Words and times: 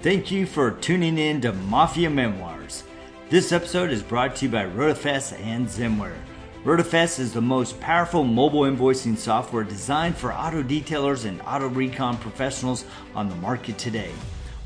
Thank 0.00 0.30
you 0.30 0.46
for 0.46 0.70
tuning 0.70 1.18
in 1.18 1.40
to 1.40 1.52
Mafia 1.52 2.08
Memoirs. 2.08 2.84
This 3.30 3.50
episode 3.50 3.90
is 3.90 4.00
brought 4.00 4.36
to 4.36 4.44
you 4.44 4.52
by 4.52 4.64
Rotafest 4.64 5.36
and 5.40 5.66
Zemware. 5.66 6.14
Rotafest 6.62 7.18
is 7.18 7.32
the 7.32 7.40
most 7.40 7.80
powerful 7.80 8.22
mobile 8.22 8.60
invoicing 8.60 9.18
software 9.18 9.64
designed 9.64 10.16
for 10.16 10.32
auto 10.32 10.62
detailers 10.62 11.24
and 11.24 11.42
auto 11.42 11.66
recon 11.66 12.16
professionals 12.18 12.84
on 13.16 13.28
the 13.28 13.34
market 13.36 13.76
today. 13.76 14.12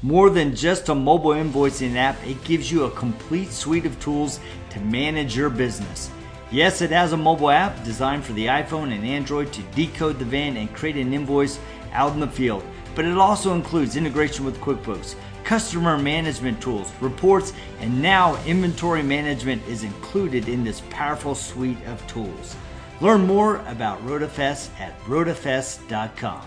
More 0.03 0.29
than 0.29 0.55
just 0.55 0.91
a 0.91 0.95
mobile 0.95 1.31
invoicing 1.31 1.97
app, 1.97 2.19
it 2.27 2.45
gives 2.45 2.71
you 2.71 2.85
a 2.85 2.91
complete 2.91 3.53
suite 3.53 3.87
of 3.87 3.99
tools 4.01 4.39
to 4.69 4.81
manage 4.81 5.35
your 5.35 5.49
business. 5.49 6.11
Yes, 6.51 6.83
it 6.83 6.91
has 6.91 7.15
a 7.15 7.17
mobile 7.17 7.49
app 7.49 7.83
designed 7.85 8.23
for 8.23 8.35
the 8.35 8.49
iPhone 8.49 8.95
and 8.95 9.03
Android 9.03 9.51
to 9.55 9.63
decode 9.75 10.19
the 10.19 10.27
VIN 10.27 10.59
and 10.59 10.75
create 10.75 10.99
an 10.99 11.15
invoice 11.15 11.59
out 11.95 12.13
in 12.13 12.21
the 12.21 12.29
field, 12.29 12.63
but 12.95 13.05
it 13.05 13.17
also 13.17 13.55
includes 13.55 13.97
integration 13.97 14.45
with 14.45 14.61
QuickBooks, 14.61 15.15
customer 15.45 15.99
management 15.99 16.61
tools, 16.61 16.93
reports, 17.01 17.53
and 17.81 18.01
now 18.01 18.43
inventory 18.45 19.03
management 19.03 19.63
is 19.67 19.83
included 19.85 20.49
in 20.49 20.65
this 20.65 20.83
powerful 20.91 21.35
suite 21.35 21.83
of 21.87 22.07
tools. 22.07 22.57
Learn 23.01 23.27
more 23.27 23.57
about 23.67 24.05
Rotafest 24.07 24.71
at 24.79 24.99
rotafest.com. 25.05 26.43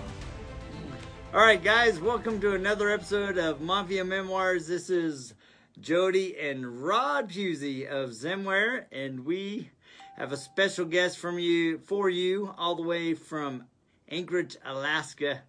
All 1.33 1.41
right, 1.41 1.61
guys, 1.61 1.99
welcome 1.99 2.39
to 2.39 2.55
another 2.55 2.89
episode 2.89 3.37
of 3.37 3.59
Mafia 3.59 4.05
Memoirs. 4.05 4.67
This 4.67 4.89
is 4.89 5.33
Jody 5.81 6.37
and 6.39 6.81
Rod 6.81 7.29
Pusey 7.29 7.85
of 7.85 8.11
Zemware, 8.11 8.85
and 8.93 9.25
we 9.25 9.69
have 10.15 10.31
a 10.31 10.37
special 10.37 10.85
guest 10.85 11.17
from 11.17 11.37
you 11.37 11.77
for 11.79 12.09
you 12.09 12.53
all 12.57 12.75
the 12.75 12.83
way 12.83 13.13
from 13.13 13.65
Anchorage, 14.07 14.55
Alaska. 14.63 15.41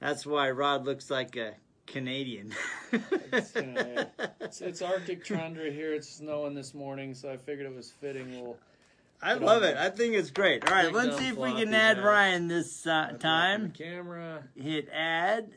That's 0.00 0.26
why 0.26 0.50
Rod 0.50 0.84
looks 0.84 1.10
like 1.10 1.36
a 1.36 1.54
Canadian. 1.86 2.52
it's, 2.92 3.56
uh, 3.56 4.04
it's, 4.40 4.60
it's, 4.60 4.82
Arctic 4.82 5.24
tundra 5.24 5.70
here. 5.70 5.94
It's 5.94 6.08
snowing 6.08 6.54
this 6.54 6.74
morning, 6.74 7.14
so 7.14 7.30
I 7.30 7.36
figured 7.36 7.66
it 7.66 7.74
was 7.74 7.92
fitting. 7.92 8.40
We'll. 8.40 8.56
I 9.22 9.34
love 9.34 9.62
it. 9.62 9.76
I 9.76 9.88
think 9.88 10.14
it's 10.14 10.30
great. 10.30 10.68
All 10.68 10.74
right, 10.74 10.92
let's 10.92 11.16
see 11.18 11.28
if 11.28 11.36
we 11.36 11.54
can 11.54 11.72
add 11.72 11.98
Ryan 11.98 12.48
this 12.48 12.86
uh, 12.86 13.12
time. 13.18 13.70
Camera. 13.70 14.44
Hit 14.54 14.88
add. 14.92 15.50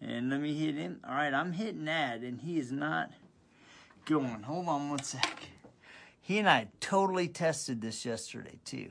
And 0.00 0.30
let 0.30 0.40
me 0.40 0.54
hit 0.54 0.76
him. 0.76 1.00
All 1.06 1.14
right, 1.14 1.34
I'm 1.34 1.52
hitting 1.52 1.86
add, 1.88 2.22
and 2.22 2.40
he 2.40 2.58
is 2.58 2.72
not 2.72 3.10
going. 4.06 4.42
Hold 4.44 4.68
on 4.68 4.88
one 4.88 5.02
sec. 5.02 5.42
He 6.22 6.38
and 6.38 6.48
I 6.48 6.68
totally 6.80 7.28
tested 7.28 7.82
this 7.82 8.06
yesterday, 8.06 8.60
too. 8.64 8.90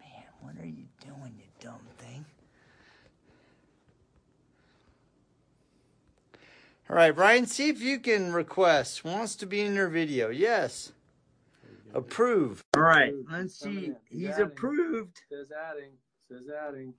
Man, 0.00 0.24
what 0.40 0.56
are 0.56 0.66
you 0.66 0.86
doing, 1.04 1.40
dumb 1.60 1.80
thing? 1.98 2.24
All 6.88 6.96
right, 6.96 7.14
Brian, 7.14 7.46
see 7.46 7.68
if 7.68 7.80
you 7.80 8.00
can 8.00 8.32
request. 8.32 9.04
Wants 9.04 9.36
to 9.36 9.46
be 9.46 9.60
in 9.60 9.74
your 9.74 9.88
video. 9.88 10.30
Yes. 10.30 10.92
Approve. 11.94 12.64
All 12.76 12.82
right, 12.82 13.12
let's 13.30 13.58
see. 13.58 13.92
He's 14.08 14.30
adding. 14.30 14.44
approved. 14.44 15.20
Says 15.30 15.52
adding. 15.52 15.92
Says 16.28 16.48
adding. 16.68 16.94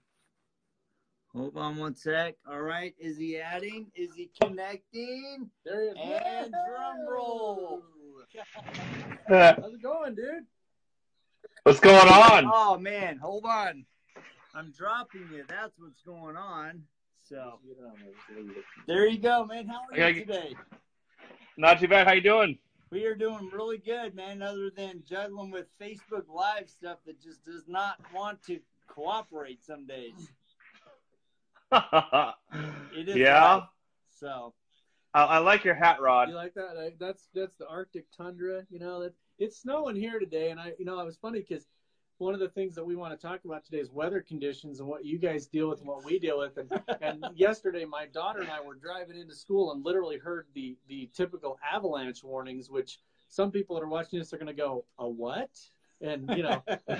Hold 1.34 1.56
on 1.56 1.78
one 1.78 1.96
sec. 1.96 2.36
All 2.50 2.62
right, 2.62 2.94
is 3.00 3.18
he 3.18 3.38
adding? 3.38 3.88
Is 3.96 4.14
he 4.14 4.30
connecting? 4.42 5.50
There 5.66 5.94
he 5.96 6.02
is. 6.12 6.22
And 6.26 6.54
drum 6.68 7.08
roll. 7.10 7.82
How's 9.30 9.74
it 9.74 9.82
going, 9.82 10.16
dude? 10.16 10.46
What's 11.64 11.80
going 11.80 12.08
on? 12.08 12.50
Oh 12.52 12.78
man, 12.78 13.18
hold 13.18 13.46
on. 13.46 13.86
I'm 14.54 14.72
dropping 14.72 15.30
you. 15.32 15.44
That's 15.48 15.78
what's 15.80 16.02
going 16.02 16.36
on. 16.36 16.84
So 17.24 17.60
there 18.88 19.08
you 19.08 19.20
go, 19.20 19.46
man. 19.46 19.68
How 19.68 19.82
are 19.92 19.98
you 19.98 20.04
Okay. 20.04 20.20
today? 20.20 20.56
Not 21.58 21.80
too 21.80 21.88
bad. 21.88 22.08
How 22.08 22.14
you 22.14 22.22
doing? 22.22 22.58
We 22.90 23.06
are 23.06 23.16
doing 23.16 23.50
really 23.54 23.78
good, 23.78 24.16
man. 24.16 24.42
Other 24.42 24.70
than 24.70 25.04
juggling 25.08 25.52
with 25.52 25.68
Facebook 25.80 26.28
Live 26.28 26.70
stuff 26.70 26.98
that 27.06 27.22
just 27.22 27.46
does 27.46 27.64
not 27.68 27.98
want 28.14 28.44
to 28.48 28.60
cooperate 28.88 29.64
some 29.64 29.86
days. 29.86 30.32
It 32.94 33.08
is 33.08 33.16
yeah, 33.16 33.56
life. 33.56 33.64
So 34.10 34.54
I, 35.14 35.24
I 35.24 35.38
like 35.38 35.64
your 35.64 35.76
hat, 35.76 36.02
Rod. 36.02 36.28
You 36.28 36.36
like 36.36 36.54
that? 36.56 36.76
I, 36.78 36.92
that's 37.00 37.30
that's 37.34 37.56
the 37.56 37.68
Arctic 37.70 38.06
tundra. 38.16 38.66
You 38.70 38.80
know, 38.80 39.02
that 39.04 39.14
it's 39.40 39.62
snowing 39.62 39.96
here 39.96 40.20
today, 40.20 40.52
and 40.52 40.60
I, 40.60 40.74
you 40.78 40.84
know, 40.84 41.00
I 41.00 41.04
was 41.04 41.16
funny 41.16 41.40
because 41.40 41.66
one 42.22 42.34
of 42.36 42.40
the 42.40 42.50
things 42.50 42.76
that 42.76 42.86
we 42.86 42.96
want 42.96 43.20
to 43.20 43.28
talk 43.28 43.44
about 43.46 43.66
today 43.66 43.80
is 43.80 43.90
weather 43.92 44.22
conditions 44.22 44.80
and 44.80 44.88
what 44.88 45.04
you 45.04 45.18
guys 45.18 45.48
deal 45.48 45.68
with 45.68 45.80
and 45.80 45.88
what 45.88 46.06
we 46.06 46.20
deal 46.20 46.38
with. 46.38 46.56
And, 46.58 46.72
and 47.02 47.26
yesterday, 47.36 47.84
my 47.84 48.06
daughter 48.06 48.42
and 48.42 48.52
I 48.52 48.62
were 48.62 48.76
driving 48.76 49.20
into 49.20 49.36
school 49.36 49.72
and 49.72 49.84
literally 49.84 50.18
heard 50.18 50.46
the 50.54 50.78
the 50.88 51.10
typical 51.16 51.58
avalanche 51.70 52.24
warnings, 52.24 52.70
which 52.70 53.00
some 53.28 53.52
people 53.52 53.76
that 53.76 53.84
are 53.84 53.90
watching 53.90 54.20
this 54.20 54.32
are 54.34 54.38
going 54.38 54.48
to 54.48 54.54
go, 54.54 54.86
"A 55.00 55.10
what?" 55.10 55.50
And 56.00 56.30
you 56.30 56.44
know, 56.44 56.64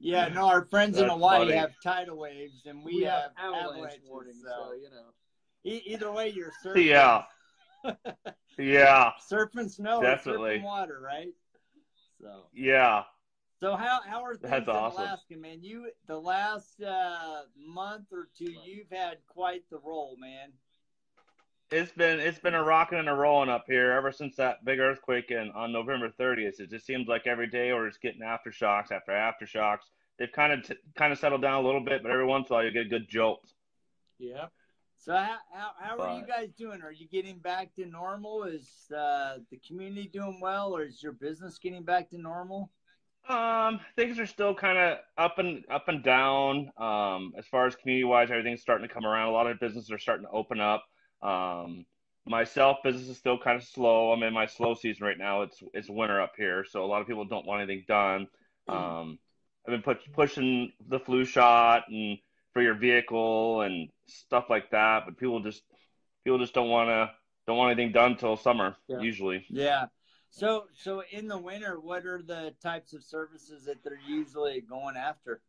yeah, 0.00 0.28
no, 0.28 0.48
our 0.48 0.64
friends 0.64 0.98
in 0.98 1.08
Hawaii 1.08 1.46
funny. 1.46 1.52
have 1.56 1.70
tidal 1.82 2.18
waves, 2.18 2.66
and 2.66 2.84
we, 2.84 2.96
we 2.96 3.02
have, 3.04 3.22
have 3.22 3.30
avalanche 3.38 3.64
avalanches, 3.74 4.08
warnings. 4.10 4.42
So 4.42 4.48
So 4.48 4.72
you 4.72 4.90
know, 4.90 5.12
e- 5.64 5.82
either 5.86 6.10
way, 6.10 6.30
you're 6.30 6.52
surfing. 6.64 6.86
yeah, 6.86 7.22
yeah, 8.58 9.12
surfing 9.30 9.70
snow, 9.70 10.00
Definitely. 10.02 10.56
or 10.56 10.58
surfing 10.58 10.64
water, 10.64 11.00
right? 11.00 11.32
So, 12.20 12.46
yeah. 12.52 13.04
so 13.60 13.76
how 13.76 14.00
how 14.06 14.24
are 14.24 14.34
things 14.34 14.50
That's 14.50 14.68
in 14.68 14.74
awesome. 14.74 15.02
Alaska, 15.02 15.36
man? 15.36 15.62
You 15.62 15.90
the 16.06 16.18
last 16.18 16.82
uh, 16.82 17.42
month 17.56 18.06
or 18.12 18.28
two, 18.36 18.52
you've 18.64 18.90
had 18.90 19.18
quite 19.26 19.62
the 19.70 19.78
roll, 19.78 20.16
man. 20.18 20.52
It's 21.70 21.92
been 21.92 22.18
it's 22.18 22.38
been 22.38 22.54
a 22.54 22.62
rocking 22.64 22.98
and 22.98 23.08
a 23.08 23.14
rolling 23.14 23.50
up 23.50 23.64
here 23.66 23.92
ever 23.92 24.10
since 24.10 24.36
that 24.36 24.64
big 24.64 24.78
earthquake 24.78 25.30
in 25.30 25.50
on 25.54 25.70
November 25.72 26.08
30th. 26.18 26.60
It 26.60 26.70
just 26.70 26.86
seems 26.86 27.08
like 27.08 27.26
every 27.26 27.46
day 27.46 27.72
we're 27.72 27.88
just 27.88 28.00
getting 28.00 28.22
aftershocks 28.22 28.90
after 28.90 29.12
aftershocks. 29.12 29.90
They've 30.18 30.32
kind 30.32 30.52
of 30.52 30.66
t- 30.66 30.76
kind 30.96 31.12
of 31.12 31.18
settled 31.18 31.42
down 31.42 31.62
a 31.62 31.66
little 31.66 31.84
bit, 31.84 32.02
but 32.02 32.10
every 32.10 32.24
once 32.24 32.48
in 32.48 32.54
a 32.54 32.56
while 32.56 32.64
you 32.64 32.72
get 32.72 32.86
a 32.86 32.88
good 32.88 33.08
jolt. 33.08 33.52
yeah. 34.18 34.46
So 34.98 35.14
how 35.14 35.36
how, 35.52 35.70
how 35.78 35.98
are 35.98 36.18
you 36.18 36.26
guys 36.26 36.50
doing? 36.58 36.82
Are 36.82 36.92
you 36.92 37.06
getting 37.08 37.38
back 37.38 37.74
to 37.76 37.86
normal? 37.86 38.44
Is 38.44 38.68
uh, 38.94 39.38
the 39.50 39.58
community 39.66 40.10
doing 40.12 40.40
well, 40.40 40.76
or 40.76 40.84
is 40.84 41.02
your 41.02 41.12
business 41.12 41.58
getting 41.58 41.84
back 41.84 42.10
to 42.10 42.18
normal? 42.18 42.70
Um, 43.28 43.78
things 43.94 44.18
are 44.18 44.26
still 44.26 44.54
kind 44.54 44.76
of 44.76 44.98
up 45.16 45.38
and 45.38 45.64
up 45.70 45.88
and 45.88 46.02
down. 46.02 46.72
Um, 46.78 47.32
as 47.38 47.46
far 47.46 47.66
as 47.66 47.76
community 47.76 48.04
wise, 48.04 48.30
everything's 48.30 48.60
starting 48.60 48.88
to 48.88 48.92
come 48.92 49.06
around. 49.06 49.28
A 49.28 49.32
lot 49.32 49.46
of 49.46 49.60
businesses 49.60 49.90
are 49.90 49.98
starting 49.98 50.26
to 50.26 50.32
open 50.32 50.60
up. 50.60 50.84
Um, 51.22 51.84
myself, 52.26 52.78
business 52.82 53.08
is 53.08 53.16
still 53.18 53.38
kind 53.38 53.56
of 53.56 53.64
slow. 53.64 54.12
I'm 54.12 54.22
in 54.24 54.34
my 54.34 54.46
slow 54.46 54.74
season 54.74 55.06
right 55.06 55.18
now. 55.18 55.42
It's 55.42 55.62
it's 55.74 55.88
winter 55.88 56.20
up 56.20 56.32
here, 56.36 56.64
so 56.68 56.84
a 56.84 56.86
lot 56.86 57.02
of 57.02 57.06
people 57.06 57.24
don't 57.24 57.46
want 57.46 57.62
anything 57.62 57.84
done. 57.86 58.26
Um, 58.66 59.18
I've 59.66 59.72
been 59.72 59.82
put, 59.82 59.98
pushing 60.12 60.72
the 60.88 60.98
flu 60.98 61.24
shot 61.24 61.84
and 61.88 62.18
for 62.58 62.62
your 62.62 62.74
vehicle 62.74 63.60
and 63.60 63.88
stuff 64.08 64.46
like 64.50 64.68
that, 64.72 65.04
but 65.04 65.16
people 65.16 65.38
just 65.38 65.62
people 66.24 66.40
just 66.40 66.54
don't 66.54 66.68
want 66.68 66.88
to 66.88 67.08
don't 67.46 67.56
want 67.56 67.70
anything 67.70 67.92
done 67.92 68.16
till 68.16 68.36
summer 68.36 68.74
Yeah. 68.88 68.98
usually. 68.98 69.46
Yeah. 69.48 69.86
So 70.30 70.64
so 70.74 71.04
in 71.12 71.28
the 71.28 71.38
winter, 71.38 71.78
what 71.78 72.04
are 72.04 72.20
the 72.20 72.52
types 72.60 72.94
of 72.94 73.04
services 73.04 73.66
that 73.66 73.84
they're 73.84 74.00
usually 74.08 74.60
going 74.60 74.96
after? 74.96 75.40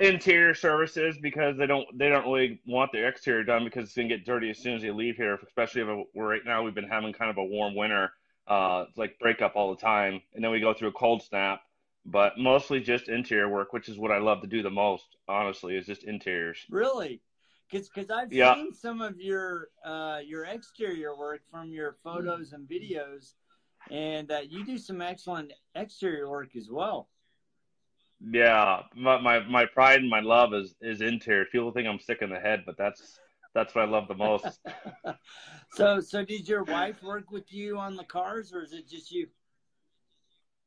interior 0.00 0.54
services 0.54 1.16
because 1.20 1.56
they 1.56 1.66
don't 1.66 1.86
they 1.98 2.08
don't 2.08 2.24
really 2.26 2.60
want 2.66 2.92
their 2.92 3.08
exterior 3.08 3.42
done 3.42 3.64
because 3.64 3.84
it's 3.84 3.94
gonna 3.96 4.06
get 4.08 4.24
dirty 4.26 4.50
as 4.50 4.58
soon 4.58 4.74
as 4.74 4.82
they 4.82 4.90
leave 4.90 5.16
here. 5.16 5.38
Especially 5.42 5.80
if 5.80 5.88
we're 6.14 6.28
right 6.30 6.44
now 6.44 6.62
we've 6.62 6.74
been 6.74 6.86
having 6.86 7.14
kind 7.14 7.30
of 7.30 7.38
a 7.38 7.44
warm 7.44 7.74
winter, 7.74 8.12
uh, 8.46 8.84
it's 8.86 8.98
like 8.98 9.18
breakup 9.18 9.56
all 9.56 9.74
the 9.74 9.80
time, 9.80 10.20
and 10.34 10.44
then 10.44 10.50
we 10.50 10.60
go 10.60 10.74
through 10.74 10.88
a 10.88 10.92
cold 10.92 11.22
snap. 11.22 11.62
But 12.10 12.38
mostly 12.38 12.80
just 12.80 13.08
interior 13.08 13.50
work, 13.50 13.74
which 13.74 13.88
is 13.88 13.98
what 13.98 14.10
I 14.10 14.18
love 14.18 14.40
to 14.40 14.46
do 14.46 14.62
the 14.62 14.70
most. 14.70 15.16
Honestly, 15.28 15.76
is 15.76 15.84
just 15.84 16.04
interiors. 16.04 16.64
Really? 16.70 17.20
Because 17.70 18.10
I've 18.10 18.32
Yeah. 18.32 18.54
seen 18.54 18.72
some 18.72 19.02
of 19.02 19.20
your 19.20 19.68
uh, 19.84 20.20
your 20.24 20.44
exterior 20.46 21.14
work 21.14 21.42
from 21.50 21.70
your 21.70 21.98
photos 22.02 22.54
and 22.54 22.66
videos, 22.66 23.34
and 23.90 24.30
uh, 24.32 24.40
you 24.48 24.64
do 24.64 24.78
some 24.78 25.02
excellent 25.02 25.52
exterior 25.74 26.30
work 26.30 26.56
as 26.56 26.70
well. 26.70 27.10
Yeah, 28.20 28.84
my, 28.96 29.20
my 29.20 29.40
my 29.40 29.66
pride 29.66 30.00
and 30.00 30.08
my 30.08 30.20
love 30.20 30.54
is 30.54 30.74
is 30.80 31.02
interior. 31.02 31.44
People 31.52 31.72
think 31.72 31.86
I'm 31.86 32.00
sick 32.00 32.22
in 32.22 32.30
the 32.30 32.40
head, 32.40 32.62
but 32.64 32.78
that's 32.78 33.20
that's 33.54 33.74
what 33.74 33.84
I 33.84 33.88
love 33.88 34.08
the 34.08 34.14
most. 34.14 34.60
so 35.72 36.00
so 36.00 36.24
did 36.24 36.48
your 36.48 36.64
wife 36.64 37.02
work 37.02 37.30
with 37.30 37.52
you 37.52 37.78
on 37.78 37.96
the 37.96 38.04
cars, 38.04 38.54
or 38.54 38.62
is 38.62 38.72
it 38.72 38.88
just 38.88 39.10
you? 39.12 39.28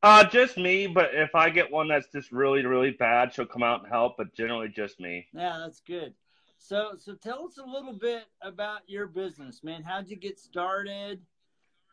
Uh, 0.04 0.24
just 0.24 0.58
me. 0.58 0.88
But 0.88 1.12
if 1.14 1.36
I 1.36 1.50
get 1.50 1.72
one 1.72 1.88
that's 1.88 2.08
just 2.12 2.32
really 2.32 2.66
really 2.66 2.92
bad, 2.92 3.34
she'll 3.34 3.46
come 3.46 3.64
out 3.64 3.84
and 3.84 3.92
help. 3.92 4.18
But 4.18 4.34
generally, 4.36 4.70
just 4.70 5.00
me. 5.00 5.28
Yeah, 5.34 5.60
that's 5.60 5.82
good. 5.82 6.14
So 6.58 6.94
so 6.98 7.16
tell 7.16 7.46
us 7.46 7.58
a 7.58 7.66
little 7.66 7.94
bit 7.94 8.26
about 8.42 8.82
your 8.88 9.08
business, 9.08 9.64
man. 9.64 9.84
How'd 9.84 10.10
you 10.10 10.16
get 10.16 10.40
started? 10.40 11.22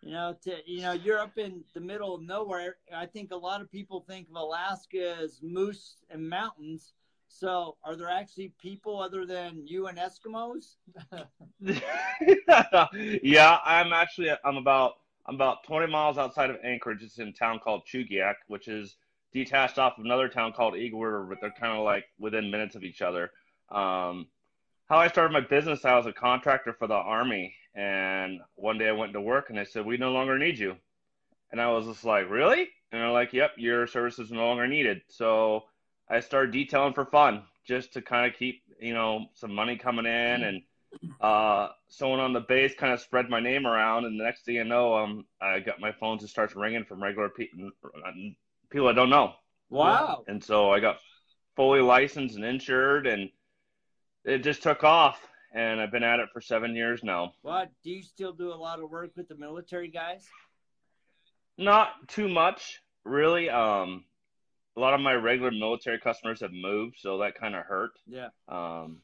You 0.02 0.12
know, 0.12 0.37
to 0.43 0.56
you 0.66 0.82
know, 0.82 0.93
you're 0.93 1.19
up 1.19 1.38
in 1.38 1.64
the 1.75 1.81
middle 1.81 2.14
of 2.14 2.22
nowhere. 2.22 2.76
I 2.94 3.06
think 3.06 3.32
a 3.32 3.37
lot 3.37 3.60
of 3.60 3.70
people 3.70 4.05
think 4.08 4.28
of 4.28 4.37
Alaska 4.37 5.16
as 5.20 5.40
moose 5.43 5.96
and 6.10 6.28
mountains, 6.28 6.93
So, 7.28 7.76
are 7.84 7.96
there 7.96 8.08
actually 8.08 8.52
people 8.60 9.00
other 9.00 9.26
than 9.26 9.66
you 9.66 9.87
and 9.88 9.99
Eskimos? 9.99 10.76
yeah, 13.22 13.58
I'm 13.64 13.93
actually 13.93 14.31
I'm 14.44 14.56
about 14.56 14.94
I'm 15.28 15.34
about 15.34 15.62
20 15.64 15.92
miles 15.92 16.16
outside 16.16 16.48
of 16.48 16.56
Anchorage. 16.64 17.02
It's 17.02 17.19
in 17.19 17.28
a 17.28 17.32
town 17.32 17.60
called 17.62 17.82
Chugiak, 17.86 18.36
which 18.46 18.66
is 18.66 18.96
detached 19.34 19.78
off 19.78 19.98
of 19.98 20.04
another 20.06 20.26
town 20.26 20.54
called 20.54 20.75
Eagle 20.75 21.00
River, 21.00 21.26
but 21.28 21.38
they're 21.42 21.50
kind 21.50 21.76
of 21.76 21.84
like 21.84 22.06
within 22.19 22.50
minutes 22.50 22.75
of 22.75 22.82
each 22.82 23.02
other. 23.02 23.30
Um, 23.70 24.28
how 24.88 24.96
I 24.96 25.08
started 25.08 25.34
my 25.34 25.42
business, 25.42 25.84
I 25.84 25.96
was 25.96 26.06
a 26.06 26.14
contractor 26.14 26.72
for 26.72 26.86
the 26.86 26.94
Army, 26.94 27.54
and 27.75 28.40
one 28.54 28.78
day 28.78 28.88
I 28.88 28.92
went 28.92 29.12
to 29.12 29.20
work 29.20 29.50
and 29.50 29.58
they 29.58 29.66
said, 29.66 29.84
"We 29.84 29.98
no 29.98 30.12
longer 30.12 30.38
need 30.38 30.58
you," 30.58 30.78
and 31.52 31.60
I 31.60 31.70
was 31.72 31.84
just 31.84 32.06
like, 32.06 32.31
"Really?" 32.31 32.70
And 32.90 33.02
they're 33.02 33.10
like, 33.10 33.34
"Yep, 33.34 33.52
your 33.58 33.86
services 33.86 34.32
no 34.32 34.46
longer 34.46 34.66
needed." 34.66 35.02
So 35.08 35.66
I 36.08 36.20
started 36.20 36.52
detailing 36.52 36.94
for 36.94 37.04
fun, 37.04 37.44
just 37.66 37.92
to 37.92 38.00
kind 38.00 38.26
of 38.26 38.38
keep 38.38 38.62
you 38.81 38.94
know 38.94 39.26
some 39.34 39.54
money 39.54 39.76
coming 39.76 40.06
in, 40.06 40.44
and 40.44 40.62
uh, 41.20 41.69
someone 41.88 42.20
on 42.20 42.32
the 42.32 42.40
base 42.40 42.75
kind 42.75 42.93
of 42.93 43.00
spread 43.00 43.29
my 43.29 43.40
name 43.40 43.67
around, 43.67 44.05
and 44.05 44.19
the 44.19 44.25
next 44.25 44.44
thing 44.44 44.56
you 44.56 44.64
know, 44.64 44.96
um, 44.96 45.25
I 45.40 45.61
got 45.61 45.81
my 45.81 45.93
phone 45.93 46.19
just 46.19 46.32
starts 46.32 46.55
ringing 46.56 46.85
from 46.85 47.02
regular 47.02 47.29
people, 47.29 47.70
people 48.70 48.88
I 48.88 48.93
don't 48.93 49.11
know. 49.11 49.35
Wow! 49.70 50.25
And 50.26 50.43
so 50.43 50.70
I 50.70 50.81
got 50.81 50.99
fully 51.56 51.81
licensed 51.81 52.37
and 52.37 52.44
insured, 52.44 53.06
and 53.06 53.31
it 54.25 54.38
just 54.38 54.62
took 54.62 54.85
off. 54.85 55.20
And 55.55 55.81
I've 55.81 55.90
been 55.90 56.02
at 56.05 56.20
it 56.20 56.29
for 56.32 56.43
seven 56.43 56.76
years 56.76 57.02
now. 57.02 57.32
What 57.41 57.70
do 57.82 57.91
you 57.91 58.02
still 58.02 58.32
do 58.32 58.52
a 58.52 58.55
lot 58.55 58.81
of 58.81 58.91
work 58.91 59.12
with 59.17 59.29
the 59.29 59.34
military 59.34 59.88
guys? 59.88 60.26
Not 61.56 61.88
too 62.06 62.29
much, 62.29 62.82
really. 63.05 63.49
Um, 63.49 64.05
a 64.76 64.81
lot 64.81 64.94
of 64.94 65.00
my 65.00 65.14
regular 65.14 65.50
military 65.50 65.99
customers 65.99 66.41
have 66.41 66.52
moved, 66.52 66.96
so 67.00 67.19
that 67.19 67.34
kind 67.34 67.56
of 67.56 67.64
hurt. 67.64 67.93
Yeah. 68.06 68.29
Um, 68.46 68.99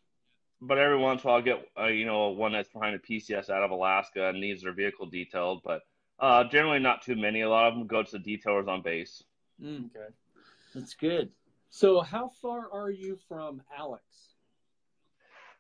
but 0.67 0.79
every 0.79 0.99
once 0.99 1.23
in 1.23 1.29
a 1.29 1.33
while, 1.33 1.37
I'll 1.37 1.43
get 1.43 1.69
uh, 1.79 1.87
you 1.87 2.07
know 2.07 2.31
one 2.31 2.53
that's 2.53 2.69
behind 2.69 2.95
a 2.95 2.99
PCS 2.99 3.51
out 3.51 3.63
of 3.63 3.71
Alaska 3.71 4.29
and 4.29 4.41
needs 4.41 4.63
their 4.63 4.73
vehicle 4.73 5.07
detailed. 5.07 5.63
But 5.65 5.83
uh, 6.19 6.45
generally, 6.45 6.79
not 6.79 7.03
too 7.03 7.17
many. 7.17 7.43
A 7.43 7.49
lot 7.49 7.69
of 7.69 7.75
them 7.75 7.87
go 7.87 8.03
to 8.03 8.19
the 8.19 8.39
detailers 8.39 8.69
on 8.69 8.83
base. 8.83 9.23
Mm, 9.63 9.87
okay, 9.87 10.13
that's 10.75 10.95
good. 10.95 11.31
So, 11.71 12.01
how 12.01 12.31
far 12.41 12.69
are 12.73 12.91
you 12.91 13.19
from 13.29 13.63
Alex? 13.77 14.05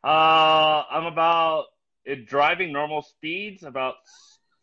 Uh, 0.03 0.85
I'm 0.91 1.07
about 1.07 1.67
it, 2.05 2.27
driving 2.27 2.73
normal 2.73 3.03
speeds 3.03 3.63
about 3.63 3.95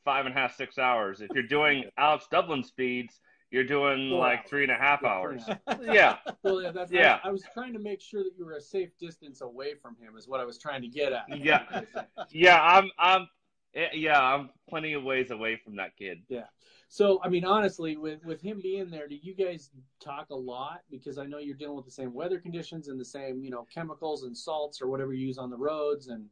five 0.06 0.26
and 0.26 0.36
a 0.36 0.38
half, 0.38 0.56
six 0.56 0.78
hours. 0.78 1.22
If 1.22 1.32
you're 1.34 1.44
doing 1.44 1.86
Alex 1.98 2.26
Dublin 2.32 2.64
speeds, 2.64 3.20
you're 3.52 3.66
doing 3.66 4.10
Four 4.10 4.20
like 4.20 4.40
hours. 4.40 4.50
three 4.50 4.64
and 4.64 4.72
a 4.72 4.76
half 4.76 5.04
hours. 5.04 5.44
yeah. 5.82 6.18
Well, 6.44 6.62
yeah, 6.62 6.72
that's, 6.72 6.92
yeah. 6.92 7.20
I, 7.24 7.28
I, 7.28 7.32
was 7.32 7.44
trying 7.54 7.74
to 7.74 7.80
make 7.80 8.02
sure 8.02 8.24
that 8.24 8.32
you 8.36 8.46
were 8.46 8.54
a 8.54 8.62
safe 8.62 8.98
distance 8.98 9.42
away 9.42 9.76
from 9.76 9.96
him. 9.98 10.18
Is 10.18 10.28
what 10.28 10.40
I 10.40 10.46
was 10.46 10.58
trying 10.58 10.82
to 10.82 10.88
get 10.88 11.14
at. 11.14 11.26
Yeah. 11.38 11.82
yeah, 12.32 12.62
I'm. 12.62 12.90
I'm. 12.98 13.28
Eh, 13.76 13.90
yeah, 13.94 14.20
I'm 14.20 14.50
plenty 14.68 14.94
of 14.94 15.04
ways 15.04 15.30
away 15.30 15.60
from 15.64 15.76
that 15.76 15.96
kid. 15.96 16.24
Yeah. 16.30 16.46
So, 16.90 17.22
I 17.24 17.30
mean, 17.30 17.46
honestly, 17.46 17.96
with 17.96 18.24
with 18.26 18.42
him 18.42 18.60
being 18.62 18.90
there, 18.90 19.08
do 19.08 19.16
you 19.16 19.36
guys 19.36 19.70
talk 20.00 20.30
a 20.32 20.36
lot? 20.36 20.82
Because 20.90 21.18
I 21.18 21.26
know 21.26 21.38
you're 21.38 21.56
dealing 21.56 21.76
with 21.76 21.86
the 21.86 21.92
same 21.92 22.14
weather 22.14 22.40
conditions 22.40 22.88
and 22.88 23.00
the 23.00 23.06
same, 23.06 23.44
you 23.44 23.52
know, 23.52 23.68
chemicals 23.72 24.24
and 24.24 24.36
salts 24.36 24.82
or 24.82 24.88
whatever 24.88 25.14
you 25.14 25.28
use 25.28 25.38
on 25.38 25.50
the 25.50 25.58
roads, 25.58 26.08
and 26.08 26.26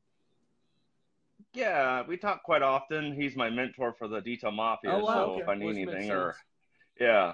yeah, 1.54 2.04
we 2.08 2.18
talk 2.18 2.44
quite 2.44 2.62
often. 2.62 3.14
He's 3.14 3.36
my 3.36 3.50
mentor 3.50 3.94
for 3.94 4.08
the 4.08 4.22
Detail 4.22 4.52
Mafia. 4.52 4.92
Oh, 4.92 5.00
wow, 5.00 5.14
so 5.14 5.32
okay. 5.32 5.42
if 5.42 5.50
I 5.50 5.56
need 5.56 5.78
anything 5.78 6.12
or 6.12 6.36
yeah. 7.00 7.34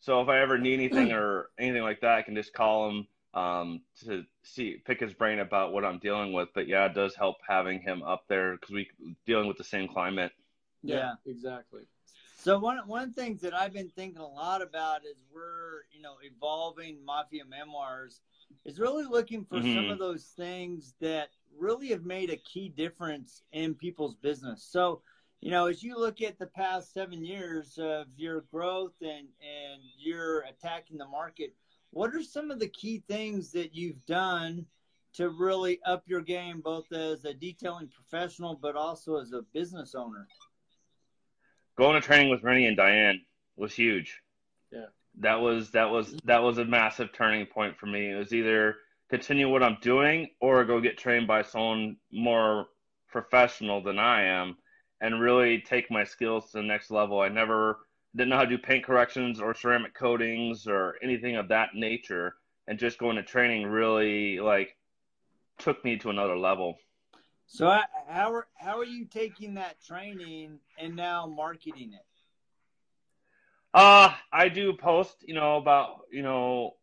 So 0.00 0.20
if 0.20 0.28
I 0.28 0.40
ever 0.40 0.58
need 0.58 0.74
anything 0.80 1.12
or 1.12 1.50
anything 1.58 1.82
like 1.82 2.00
that, 2.00 2.18
I 2.18 2.22
can 2.22 2.34
just 2.34 2.52
call 2.52 2.90
him 2.90 3.06
um, 3.34 3.80
to 4.04 4.24
see 4.42 4.76
pick 4.84 5.00
his 5.00 5.14
brain 5.14 5.38
about 5.38 5.72
what 5.72 5.84
I'm 5.84 5.98
dealing 5.98 6.32
with. 6.32 6.48
But 6.54 6.68
yeah, 6.68 6.86
it 6.86 6.94
does 6.94 7.14
help 7.14 7.36
having 7.48 7.80
him 7.80 8.02
up 8.02 8.24
there 8.28 8.52
because 8.52 8.74
we 8.74 8.88
dealing 9.26 9.48
with 9.48 9.58
the 9.58 9.64
same 9.64 9.88
climate. 9.88 10.32
Yeah, 10.82 10.96
yeah, 10.96 11.32
exactly. 11.32 11.82
So 12.36 12.58
one 12.58 12.78
one 12.86 13.04
of 13.04 13.14
the 13.14 13.22
things 13.22 13.40
that 13.42 13.54
I've 13.54 13.72
been 13.72 13.90
thinking 13.90 14.20
a 14.20 14.26
lot 14.26 14.62
about 14.62 15.04
is 15.04 15.22
we're 15.32 15.82
you 15.92 16.02
know 16.02 16.14
evolving 16.22 17.04
Mafia 17.04 17.44
Memoirs 17.44 18.20
is 18.64 18.80
really 18.80 19.04
looking 19.04 19.44
for 19.44 19.58
mm-hmm. 19.58 19.74
some 19.74 19.90
of 19.90 19.98
those 19.98 20.24
things 20.36 20.94
that 21.00 21.28
really 21.56 21.88
have 21.88 22.04
made 22.04 22.30
a 22.30 22.36
key 22.36 22.68
difference 22.68 23.42
in 23.52 23.74
people's 23.74 24.14
business. 24.16 24.66
So 24.68 25.02
you 25.42 25.50
know, 25.50 25.66
as 25.66 25.82
you 25.82 25.98
look 25.98 26.22
at 26.22 26.38
the 26.38 26.46
past 26.46 26.94
seven 26.94 27.24
years 27.24 27.76
of 27.76 28.06
your 28.16 28.42
growth 28.52 28.94
and 29.02 29.26
and 29.40 29.82
you're 29.98 30.42
attacking 30.42 30.98
the 30.98 31.08
market, 31.08 31.52
what 31.90 32.14
are 32.14 32.22
some 32.22 32.52
of 32.52 32.60
the 32.60 32.68
key 32.68 33.02
things 33.08 33.50
that 33.50 33.74
you've 33.74 34.06
done 34.06 34.64
to 35.14 35.28
really 35.30 35.80
up 35.84 36.04
your 36.06 36.20
game, 36.20 36.60
both 36.60 36.90
as 36.92 37.24
a 37.24 37.34
detailing 37.34 37.88
professional, 37.88 38.54
but 38.54 38.76
also 38.76 39.16
as 39.16 39.32
a 39.32 39.42
business 39.52 39.96
owner? 39.96 40.28
Going 41.76 42.00
to 42.00 42.06
training 42.06 42.30
with 42.30 42.44
Renny 42.44 42.66
and 42.66 42.76
Diane 42.76 43.20
was 43.56 43.74
huge. 43.74 44.20
Yeah, 44.70 44.86
that 45.18 45.40
was 45.40 45.72
that 45.72 45.90
was 45.90 46.14
that 46.24 46.40
was 46.44 46.58
a 46.58 46.64
massive 46.64 47.12
turning 47.12 47.46
point 47.46 47.76
for 47.76 47.86
me. 47.86 48.12
It 48.12 48.16
was 48.16 48.32
either 48.32 48.76
continue 49.10 49.50
what 49.50 49.64
I'm 49.64 49.78
doing 49.82 50.28
or 50.40 50.64
go 50.64 50.80
get 50.80 50.98
trained 50.98 51.26
by 51.26 51.42
someone 51.42 51.96
more 52.12 52.66
professional 53.10 53.82
than 53.82 53.98
I 53.98 54.22
am 54.22 54.56
and 55.02 55.20
really 55.20 55.60
take 55.60 55.90
my 55.90 56.04
skills 56.04 56.50
to 56.52 56.58
the 56.58 56.62
next 56.62 56.90
level. 56.90 57.20
I 57.20 57.28
never 57.28 57.80
didn't 58.16 58.30
know 58.30 58.36
how 58.36 58.44
to 58.44 58.56
do 58.56 58.58
paint 58.58 58.84
corrections 58.84 59.40
or 59.40 59.52
ceramic 59.52 59.92
coatings 59.94 60.66
or 60.66 60.94
anything 61.02 61.36
of 61.36 61.48
that 61.48 61.74
nature. 61.74 62.36
And 62.68 62.78
just 62.78 62.98
going 62.98 63.16
to 63.16 63.24
training 63.24 63.66
really 63.66 64.38
like 64.38 64.76
took 65.58 65.84
me 65.84 65.98
to 65.98 66.10
another 66.10 66.38
level. 66.38 66.78
So 67.46 67.66
how 68.08 68.32
are 68.32 68.46
how 68.54 68.78
are 68.78 68.84
you 68.84 69.04
taking 69.04 69.54
that 69.54 69.82
training 69.84 70.60
and 70.78 70.94
now 70.94 71.26
marketing 71.26 71.92
it? 71.92 72.06
Uh, 73.74 74.14
I 74.32 74.48
do 74.48 74.72
post, 74.74 75.16
you 75.26 75.34
know, 75.34 75.56
about, 75.56 76.02
you 76.10 76.22
know, 76.22 76.74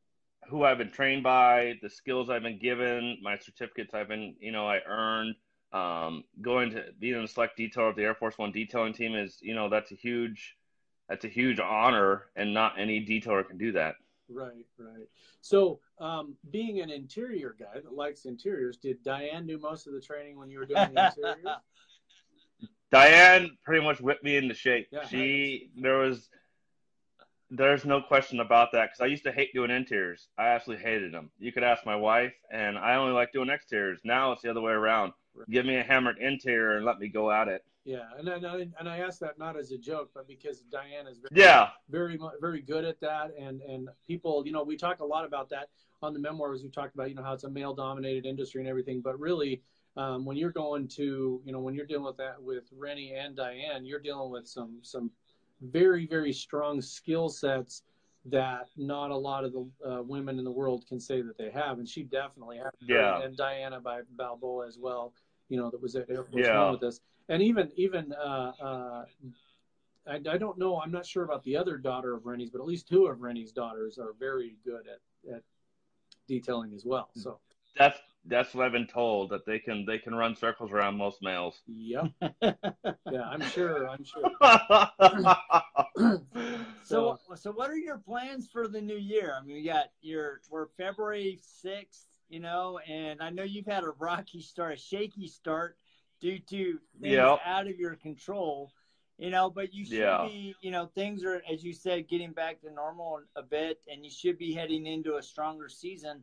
who 0.50 0.64
I've 0.64 0.80
been 0.80 0.92
trained 0.92 1.24
by, 1.24 1.76
the 1.82 1.90
skills 1.90 2.30
I've 2.30 2.44
been 2.44 2.60
given, 2.60 3.18
my 3.22 3.38
certificates 3.38 3.94
I've 3.94 4.08
been, 4.10 4.36
you 4.40 4.52
know, 4.52 4.68
I 4.68 4.80
earned, 4.88 5.36
um, 5.72 6.24
going 6.42 6.72
to 6.72 6.86
being 7.00 7.16
in 7.16 7.22
the 7.22 7.28
select 7.28 7.58
detail 7.58 7.90
of 7.90 7.96
the 7.96 8.04
Air 8.04 8.16
Force 8.16 8.38
One 8.38 8.52
detailing 8.52 8.94
team 8.94 9.16
is, 9.16 9.38
you 9.42 9.54
know, 9.54 9.70
that's 9.70 9.92
a 9.92 9.96
huge, 9.96 10.56
that's 11.08 11.26
a 11.26 11.30
huge 11.30 11.60
honor, 11.60 12.26
and 12.36 12.54
not 12.54 12.80
any 12.80 13.06
detailer 13.06 13.48
can 13.48 13.58
do 13.58 13.72
that. 13.74 13.96
Right, 14.32 14.66
right. 14.78 15.08
So, 15.42 15.80
um, 16.00 16.36
being 16.52 16.82
an 16.82 16.92
interior 16.92 17.56
guy 17.60 17.82
that 17.82 17.94
likes 17.94 18.26
interiors, 18.26 18.78
did 18.78 19.04
Diane 19.04 19.48
do 19.48 19.58
most 19.58 19.88
of 19.88 19.94
the 19.94 20.02
training 20.02 20.38
when 20.38 20.50
you 20.50 20.60
were 20.60 20.66
doing 20.66 20.94
the 20.94 21.08
interiors? 21.08 21.46
Diane 22.92 23.58
pretty 23.64 23.84
much 23.84 24.02
whipped 24.02 24.24
me 24.24 24.38
into 24.38 24.54
shape. 24.54 24.88
Yeah, 24.92 25.06
she 25.06 25.70
there 25.76 25.98
was 25.98 26.30
there's 27.52 27.86
no 27.86 28.02
question 28.02 28.40
about 28.40 28.72
that 28.74 28.90
because 28.90 29.02
I 29.02 29.08
used 29.08 29.24
to 29.24 29.32
hate 29.32 29.54
doing 29.54 29.72
interiors. 29.72 30.28
I 30.38 30.50
absolutely 30.50 30.86
hated 30.86 31.14
them. 31.14 31.32
You 31.40 31.52
could 31.52 31.64
ask 31.64 31.86
my 31.86 31.96
wife, 31.96 32.34
and 32.52 32.78
I 32.78 32.96
only 32.96 33.14
like 33.14 33.32
doing 33.32 33.50
exteriors. 33.50 34.02
Now 34.04 34.32
it's 34.32 34.42
the 34.42 34.50
other 34.50 34.62
way 34.62 34.72
around. 34.72 35.14
Give 35.50 35.66
me 35.66 35.78
a 35.78 35.84
hammered 35.84 36.18
interior 36.20 36.78
and 36.78 36.86
let 36.86 37.00
me 37.00 37.08
go 37.08 37.32
at 37.32 37.48
it. 37.48 37.64
Yeah, 37.86 38.04
and 38.18 38.30
I 38.30 38.68
and 38.78 38.90
I 38.90 39.00
ask 39.00 39.20
that 39.20 39.40
not 39.40 39.58
as 39.58 39.72
a 39.72 39.78
joke, 39.78 40.12
but 40.14 40.28
because 40.28 40.62
Diane 40.72 41.08
is 41.08 41.18
very, 41.18 41.42
yeah 41.42 41.70
very 41.90 42.20
very 42.40 42.62
good 42.62 42.86
at 42.86 43.00
that, 43.00 43.32
and 43.40 43.62
and 43.62 43.90
people, 44.06 44.44
you 44.46 44.52
know, 44.52 44.64
we 44.64 44.78
talk 44.78 45.00
a 45.00 45.06
lot 45.06 45.26
about 45.26 45.50
that 45.50 45.70
on 46.02 46.14
the 46.14 46.20
memoirs. 46.20 46.62
We 46.62 46.70
talked 46.70 46.94
about 46.94 47.10
you 47.10 47.16
know 47.16 47.24
how 47.24 47.34
it's 47.34 47.46
a 47.46 47.50
male 47.50 47.74
dominated 47.74 48.26
industry 48.26 48.62
and 48.62 48.70
everything, 48.70 49.02
but 49.02 49.20
really. 49.20 49.62
Um, 49.98 50.24
when 50.24 50.38
you're 50.38 50.52
going 50.52 50.88
to, 50.90 51.42
you 51.44 51.52
know, 51.52 51.60
when 51.60 51.74
you're 51.74 51.88
dealing 51.88 52.06
with 52.06 52.16
that 52.18 52.42
with 52.42 52.70
Renny 52.78 53.16
and 53.16 53.36
Diane, 53.36 53.86
you're 53.86 54.00
dealing 54.00 54.32
with 54.32 54.48
some 54.48 54.78
some 54.82 55.12
very 55.62 56.06
very 56.06 56.32
strong 56.32 56.80
skill 56.80 57.28
sets 57.28 57.82
that 58.32 58.68
not 58.78 59.12
a 59.12 59.16
lot 59.16 59.44
of 59.44 59.54
the 59.54 59.70
uh, 59.88 60.02
women 60.02 60.40
in 60.40 60.46
the 60.46 60.52
world 60.52 60.86
can 60.88 61.00
say 61.00 61.22
that 61.22 61.38
they 61.38 61.50
have, 61.52 61.80
and 61.80 61.88
she 61.88 62.04
definitely 62.04 62.58
has. 62.58 62.72
Yeah. 62.82 63.22
And 63.22 63.36
Diana 63.36 63.80
by 63.80 64.02
Balboa 64.18 64.68
as 64.68 64.78
well 64.80 65.14
you 65.50 65.58
know, 65.58 65.70
that 65.70 65.82
was 65.82 65.96
at 65.96 66.10
Air 66.10 66.24
Force 66.24 66.46
yeah. 66.46 66.64
One 66.64 66.74
with 66.74 66.84
us. 66.84 67.02
And 67.28 67.42
even 67.44 67.72
even 67.76 68.14
uh, 68.14 68.54
uh, 68.62 69.06
I, 70.08 70.16
I 70.16 70.38
don't 70.38 70.58
know. 70.58 70.80
I'm 70.80 70.92
not 70.92 71.06
sure 71.06 71.24
about 71.24 71.44
the 71.44 71.58
other 71.58 71.78
daughter 71.78 72.16
of 72.16 72.26
Renny's, 72.26 72.50
but 72.50 72.62
at 72.62 72.66
least 72.66 72.88
two 72.88 73.08
of 73.08 73.22
Renny's 73.22 73.52
daughters 73.52 73.98
are 73.98 74.14
very 74.20 74.56
good 74.64 74.86
at 74.88 75.36
at 75.36 75.44
detailing 76.28 76.74
as 76.74 76.86
well. 76.86 77.10
So 77.16 77.40
that's 77.78 78.00
that's 78.30 78.54
what 78.54 78.66
I've 78.66 78.72
been 78.72 78.88
told 78.88 79.32
that 79.32 79.46
they 79.46 79.60
can 79.60 79.86
they 79.86 79.98
can 79.98 80.16
run 80.16 80.36
circles 80.36 80.72
around 80.72 80.98
most 80.98 81.22
males. 81.22 81.62
Yep. 81.68 82.06
yeah, 82.42 83.24
I'm 83.30 83.42
sure. 83.42 83.90
I'm 83.90 84.04
sure. 84.04 84.32
so 86.84 87.20
so 87.36 87.52
what 87.52 87.70
are 87.70 87.78
your 87.78 87.98
plans 87.98 88.48
for 88.52 88.68
the 88.68 88.82
new 88.82 88.98
year? 88.98 89.36
I 89.38 89.44
mean, 89.44 89.56
we 89.56 89.64
got 89.64 89.88
your 90.02 90.42
we're 90.50 90.68
February 90.78 91.40
sixth 91.42 92.06
you 92.30 92.40
know, 92.40 92.80
and 92.88 93.22
I 93.22 93.32
know 93.32 93.44
you've 93.44 93.66
had 93.66 93.84
a 93.84 93.92
rocky 94.00 94.42
start, 94.42 94.74
a 94.74 94.78
shaky 94.78 95.28
start 95.28 95.76
due 96.22 96.40
to 96.40 96.80
things 97.02 97.14
yep. 97.14 97.40
out 97.44 97.68
of 97.68 97.78
your 97.78 97.96
control, 97.96 98.72
you 99.18 99.32
know, 99.32 99.50
but 99.50 99.74
you 99.74 99.84
should 99.84 99.98
yeah. 99.98 100.28
be, 100.28 100.56
you 100.62 100.72
know, 100.72 100.86
things 100.94 101.24
are, 101.24 101.42
as 101.52 101.64
you 101.64 101.74
said, 101.74 102.08
getting 102.08 102.32
back 102.32 102.62
to 102.62 102.72
normal 102.72 103.22
a 103.36 103.42
bit, 103.42 103.80
and 103.92 104.06
you 104.06 104.12
should 104.12 104.38
be 104.38 104.54
heading 104.54 104.86
into 104.86 105.16
a 105.16 105.24
stronger 105.24 105.68
season. 105.68 106.22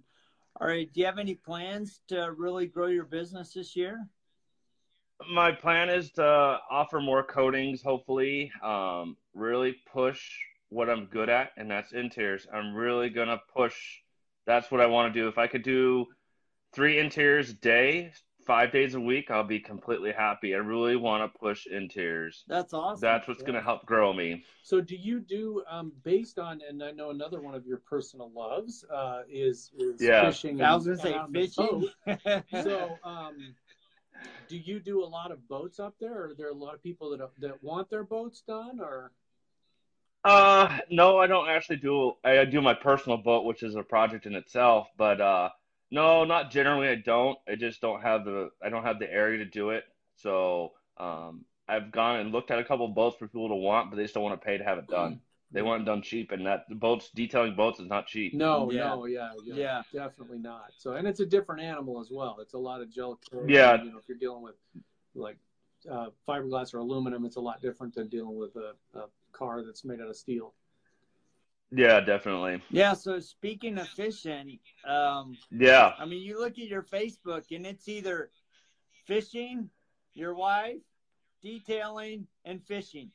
All 0.59 0.67
right. 0.67 0.91
Do 0.93 1.01
you 1.01 1.07
have 1.07 1.19
any 1.19 1.35
plans 1.35 2.01
to 2.09 2.33
really 2.37 2.67
grow 2.67 2.87
your 2.87 3.05
business 3.05 3.53
this 3.53 3.77
year? 3.77 4.07
My 5.31 5.53
plan 5.53 5.91
is 5.91 6.11
to 6.13 6.59
offer 6.71 7.01
more 7.01 7.23
coatings, 7.23 7.83
hopefully. 7.83 8.51
Um, 8.63 9.17
really 9.35 9.77
push 9.93 10.23
what 10.69 10.89
I'm 10.89 11.07
good 11.07 11.29
at, 11.29 11.51
and 11.57 11.71
that's 11.71 11.93
interiors. 11.93 12.47
I'm 12.53 12.75
really 12.75 13.11
gonna 13.11 13.41
push. 13.55 13.77
That's 14.47 14.71
what 14.71 14.81
I 14.81 14.87
want 14.87 15.13
to 15.13 15.21
do. 15.21 15.29
If 15.29 15.39
I 15.39 15.47
could 15.47 15.63
do 15.63 16.07
three 16.73 16.99
interiors 16.99 17.51
a 17.51 17.55
day, 17.55 18.13
five 18.47 18.71
days 18.73 18.95
a 18.95 19.00
week, 19.00 19.31
I'll 19.31 19.43
be 19.45 19.59
completely 19.61 20.12
happy. 20.12 20.55
I 20.55 20.59
really 20.59 20.97
want 20.97 21.31
to 21.33 21.38
push 21.38 21.67
interiors. 21.67 22.45
That's 22.47 22.73
awesome. 22.73 23.00
That's 23.00 23.26
what's 23.29 23.41
Yeah. 23.41 23.47
gonna 23.47 23.62
help 23.62 23.85
grow 23.85 24.12
me. 24.12 24.45
So, 24.62 24.81
do 24.81 24.97
you 24.97 25.21
do 25.21 25.65
um, 25.69 25.93
based 26.05 26.38
on? 26.38 26.61
And 26.67 26.83
I 26.83 26.93
know 26.93 27.11
another 27.11 27.41
one 27.41 27.55
of 27.55 27.67
your 27.67 27.79
personal 27.79 28.31
loves 28.33 28.85
uh, 28.91 29.23
is 29.29 29.73
is 29.76 30.00
Yeah. 30.00 30.26
fishing. 30.31 30.62
I 30.62 30.75
was 30.75 30.87
and- 30.87 30.97
gonna 30.97 31.09
say 31.09 31.12
and 31.15 31.23
on 31.23 31.33
the 31.33 31.47
fishing. 31.47 32.43
So, 32.62 32.99
um, 33.05 33.55
do 34.49 34.57
you 34.57 34.81
do 34.81 35.05
a 35.05 35.07
lot 35.07 35.31
of 35.33 35.47
boats 35.49 35.79
up 35.81 35.95
there? 36.00 36.15
Or 36.23 36.26
are 36.29 36.35
there 36.35 36.49
a 36.50 36.55
lot 36.55 36.75
of 36.75 36.83
people 36.83 37.11
that 37.11 37.29
that 37.41 37.62
want 37.62 37.91
their 37.91 38.05
boats 38.05 38.43
done? 38.43 38.81
Or 38.81 39.12
Uh, 40.25 40.79
no, 40.91 41.19
I 41.19 41.26
don't 41.26 41.49
actually 41.49 41.76
do. 41.76 42.15
I 42.25 42.45
do 42.45 42.61
my 42.61 42.75
personal 42.75 43.19
boat, 43.19 43.45
which 43.45 43.62
is 43.62 43.76
a 43.76 43.83
project 43.83 44.26
in 44.26 44.35
itself. 44.35 44.88
But 44.97 45.21
uh, 45.21 45.50
no, 45.90 46.25
not 46.25 46.50
generally. 46.50 46.88
I 46.88 46.97
don't. 46.97 47.38
I 47.49 47.55
just 47.57 47.81
don't 47.81 48.02
have 48.02 48.25
the. 48.25 48.50
I 48.62 48.69
don't 48.69 48.83
have 48.85 48.99
the 48.99 49.11
area 49.12 49.38
to 49.38 49.45
do 49.45 49.71
it. 49.71 49.85
So 50.16 50.73
um, 50.99 51.45
I've 51.69 51.90
gone 51.93 52.21
and 52.21 52.33
looked 52.33 52.50
at 52.50 52.59
a 52.59 52.64
couple 52.64 52.87
boats 52.88 53.16
for 53.19 53.26
people 53.28 53.49
to 53.49 53.55
want, 53.55 53.90
but 53.90 53.97
they 53.97 54.02
just 54.05 54.14
don't 54.14 54.23
want 54.23 54.40
to 54.40 54.45
pay 54.45 54.59
to 54.59 54.64
have 54.64 54.78
it 54.78 54.88
done. 54.88 55.21
They 55.52 55.62
want 55.62 55.83
it 55.83 55.85
done 55.85 56.02
cheap, 56.02 56.33
and 56.33 56.45
that 56.47 56.64
the 56.69 56.75
boats 56.75 57.11
detailing 57.14 57.55
boats 57.55 57.78
is 57.78 57.88
not 57.88 58.07
cheap. 58.09 58.35
no, 58.35 58.71
Yeah. 58.71 58.88
no, 58.88 59.07
yeah, 59.07 59.31
yeah, 59.45 59.55
Yeah. 59.55 59.83
definitely 59.93 60.38
not. 60.38 60.73
So, 60.76 60.95
and 60.95 61.07
it's 61.07 61.21
a 61.21 61.26
different 61.26 61.62
animal 61.62 62.00
as 62.00 62.11
well. 62.11 62.38
It's 62.40 62.55
a 62.55 62.59
lot 62.59 62.83
of 62.83 62.90
gel. 62.90 63.21
coating, 63.31 63.49
Yeah. 63.50 63.83
you 63.83 63.93
know, 63.93 63.99
if 63.99 64.09
you're 64.09 64.19
dealing 64.19 64.43
with 64.43 64.57
like 65.14 65.38
uh, 65.88 66.09
fiberglass 66.28 66.75
or 66.75 66.78
aluminum, 66.78 67.25
it's 67.25 67.37
a 67.37 67.40
lot 67.40 67.62
different 67.62 67.95
than 67.95 68.09
dealing 68.09 68.37
with 68.37 68.57
a, 68.57 68.75
a 68.99 69.05
car 69.33 69.62
that's 69.64 69.85
made 69.85 70.00
out 70.00 70.09
of 70.09 70.16
steel. 70.16 70.52
Yeah, 71.73 72.00
definitely. 72.00 72.62
yeah. 72.70 72.92
So 72.94 73.18
speaking 73.20 73.78
of 73.78 73.88
fishing, 73.88 74.58
um, 74.87 75.37
Yeah, 75.50 75.92
I 75.99 76.04
mean, 76.04 76.23
you 76.23 76.38
look 76.38 76.52
at 76.52 76.68
your 76.68 76.82
Facebook 76.82 77.44
and 77.50 77.66
it's 77.66 77.88
either 77.88 78.30
fishing, 79.06 79.68
your 80.14 80.35
wife, 80.35 80.76
detailing, 81.42 82.26
and 82.44 82.62
fishing. 82.64 83.11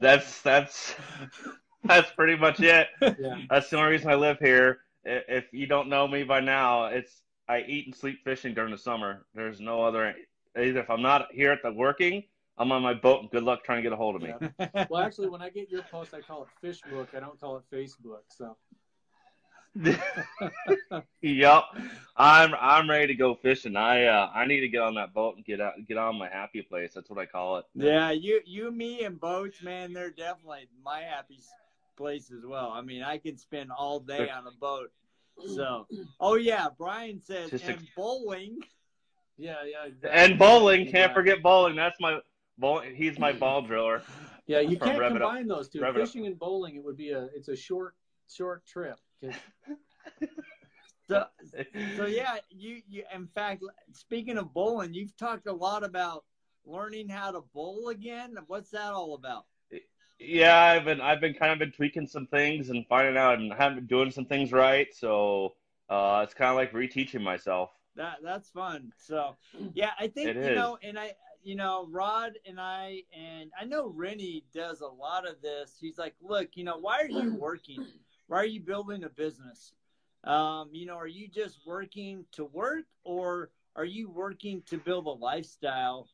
that's 0.00 0.40
that's 0.42 0.94
that's 1.84 2.10
pretty 2.12 2.36
much 2.36 2.60
it. 2.60 2.88
Yeah. 3.18 3.36
That's 3.50 3.70
the 3.70 3.76
only 3.78 3.90
reason 3.92 4.10
I 4.10 4.14
live 4.14 4.38
here. 4.38 4.78
If 5.04 5.44
you 5.52 5.66
don't 5.66 5.88
know 5.88 6.08
me 6.08 6.22
by 6.24 6.40
now, 6.40 6.86
it's 6.86 7.22
I 7.46 7.60
eat 7.68 7.86
and 7.86 7.94
sleep 7.94 8.20
fishing 8.24 8.54
during 8.54 8.70
the 8.72 8.78
summer. 8.78 9.26
There's 9.34 9.60
no 9.60 9.82
other. 9.84 10.14
Either 10.56 10.80
if 10.80 10.88
I'm 10.88 11.02
not 11.02 11.28
here 11.32 11.52
at 11.52 11.62
the 11.62 11.72
working, 11.72 12.24
I'm 12.56 12.70
on 12.70 12.82
my 12.82 12.94
boat, 12.94 13.30
good 13.32 13.42
luck 13.42 13.64
trying 13.64 13.78
to 13.78 13.82
get 13.82 13.92
a 13.92 13.96
hold 13.96 14.16
of 14.16 14.22
me. 14.22 14.32
Yeah. 14.58 14.86
Well, 14.90 15.02
actually, 15.02 15.28
when 15.28 15.42
I 15.42 15.50
get 15.50 15.70
your 15.70 15.82
post, 15.82 16.14
I 16.14 16.20
call 16.20 16.42
it 16.44 16.48
Fishbook. 16.60 17.08
I 17.16 17.20
don't 17.20 17.38
call 17.40 17.56
it 17.56 17.64
Facebook. 17.72 18.20
So, 18.28 18.56
yep, 21.20 21.64
I'm 22.16 22.54
I'm 22.54 22.88
ready 22.88 23.08
to 23.08 23.14
go 23.14 23.34
fishing. 23.34 23.74
I 23.76 24.04
uh, 24.04 24.30
I 24.32 24.46
need 24.46 24.60
to 24.60 24.68
get 24.68 24.82
on 24.82 24.94
that 24.94 25.12
boat 25.12 25.34
and 25.36 25.44
get 25.44 25.60
out 25.60 25.74
get 25.88 25.96
on 25.96 26.16
my 26.16 26.28
happy 26.28 26.62
place. 26.62 26.92
That's 26.94 27.10
what 27.10 27.18
I 27.18 27.26
call 27.26 27.56
it. 27.58 27.64
Yeah, 27.74 28.12
you, 28.12 28.40
you, 28.46 28.70
me, 28.70 29.04
and 29.04 29.18
boats, 29.18 29.62
man. 29.62 29.92
They're 29.92 30.10
definitely 30.10 30.68
my 30.84 31.00
happy 31.00 31.40
place 31.96 32.30
as 32.30 32.44
well. 32.46 32.70
I 32.72 32.82
mean, 32.82 33.02
I 33.02 33.18
can 33.18 33.36
spend 33.36 33.70
all 33.76 33.98
day 33.98 34.30
on 34.30 34.46
a 34.46 34.52
boat. 34.60 34.92
So, 35.56 35.88
oh 36.20 36.36
yeah, 36.36 36.68
Brian 36.78 37.20
says 37.20 37.50
Just 37.50 37.64
and 37.64 37.88
bowling. 37.96 38.60
yeah, 39.36 39.56
yeah. 39.64 39.86
exactly. 39.86 40.10
And 40.20 40.38
bowling, 40.38 40.84
can't 40.84 41.10
Yeah. 41.10 41.14
forget 41.14 41.42
bowling. 41.42 41.74
That's 41.74 41.98
my 42.00 42.20
bowl. 42.58 42.80
He's 42.80 43.18
my 43.18 43.32
ball 43.32 43.62
driller. 43.62 44.02
Yeah, 44.46 44.60
you 44.60 44.78
can't 44.78 44.98
Rev 44.98 45.16
It 45.16 45.22
Up. 45.22 45.30
combine 45.30 45.48
those 45.48 45.70
two. 45.70 45.80
Rev 45.80 45.96
It 45.96 46.02
Up. 46.02 46.06
Fishing 46.06 46.26
and 46.26 46.38
bowling, 46.38 46.76
it 46.76 46.84
would 46.84 46.98
be 46.98 47.12
a 47.12 47.30
it's 47.34 47.48
a 47.48 47.56
short 47.56 47.94
short 48.28 48.62
trip. 48.66 48.98
So, 51.06 51.26
so 51.96 52.06
yeah, 52.06 52.36
you, 52.50 52.80
you. 52.88 53.04
In 53.14 53.26
fact, 53.26 53.62
speaking 53.92 54.38
of 54.38 54.54
bowling, 54.54 54.94
you've 54.94 55.16
talked 55.16 55.46
a 55.46 55.52
lot 55.52 55.84
about 55.84 56.24
learning 56.64 57.08
how 57.08 57.30
to 57.30 57.42
bowl 57.52 57.88
again. 57.90 58.36
What's 58.46 58.70
that 58.70 58.92
all 58.92 59.14
about? 59.14 59.44
Yeah, 60.18 60.58
I've 60.58 60.84
been 60.84 61.00
I've 61.00 61.20
been 61.20 61.34
kind 61.34 61.52
of 61.52 61.58
been 61.58 61.72
tweaking 61.72 62.06
some 62.06 62.26
things 62.28 62.70
and 62.70 62.86
finding 62.86 63.16
out 63.16 63.38
and 63.38 63.52
haven't 63.52 63.76
been 63.76 63.86
doing 63.86 64.10
some 64.10 64.24
things 64.24 64.52
right. 64.52 64.86
So 64.94 65.54
uh, 65.90 66.22
it's 66.24 66.32
kind 66.34 66.48
of 66.50 66.56
like 66.56 66.72
reteaching 66.72 67.20
myself. 67.20 67.70
That 67.96 68.18
that's 68.22 68.48
fun. 68.48 68.92
So 68.96 69.36
yeah, 69.74 69.90
I 69.98 70.08
think 70.08 70.34
you 70.34 70.54
know, 70.54 70.78
and 70.82 70.98
I 70.98 71.12
you 71.44 71.54
know, 71.54 71.86
Rod 71.90 72.38
and 72.46 72.58
I 72.58 73.02
and 73.12 73.50
I 73.60 73.64
know 73.64 73.88
Renny 73.88 74.44
does 74.54 74.80
a 74.80 74.86
lot 74.86 75.28
of 75.28 75.42
this. 75.42 75.76
He's 75.78 75.98
like, 75.98 76.14
look, 76.22 76.48
you 76.54 76.64
know, 76.64 76.78
why 76.78 77.02
are 77.02 77.08
you 77.08 77.34
working? 77.38 77.84
Why 78.26 78.38
are 78.38 78.46
you 78.46 78.60
building 78.60 79.04
a 79.04 79.10
business? 79.10 79.74
Um, 80.24 80.70
you 80.72 80.86
know, 80.86 80.96
are 80.96 81.06
you 81.06 81.28
just 81.28 81.60
working 81.66 82.24
to 82.32 82.46
work 82.46 82.86
or 83.04 83.50
are 83.76 83.84
you 83.84 84.10
working 84.10 84.62
to 84.70 84.78
build 84.78 85.06
a 85.06 85.10
lifestyle? 85.10 86.08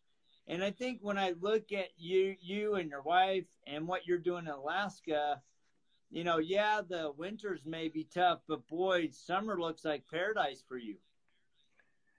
And 0.49 0.65
I 0.65 0.73
think 0.73 0.99
when 1.01 1.17
I 1.17 1.35
look 1.41 1.71
at 1.71 1.91
you 1.97 2.35
you 2.41 2.75
and 2.75 2.91
your 2.91 3.03
wife 3.03 3.47
and 3.69 3.87
what 3.87 4.07
you're 4.07 4.19
doing 4.19 4.47
in 4.47 4.53
Alaska, 4.53 5.41
you 6.11 6.25
know, 6.25 6.39
yeah, 6.39 6.81
the 6.87 7.13
winters 7.17 7.61
may 7.65 7.87
be 7.87 8.03
tough, 8.13 8.41
but 8.49 8.67
boy, 8.67 9.11
summer 9.13 9.61
looks 9.61 9.85
like 9.85 10.03
paradise 10.11 10.65
for 10.67 10.77
you. 10.77 10.97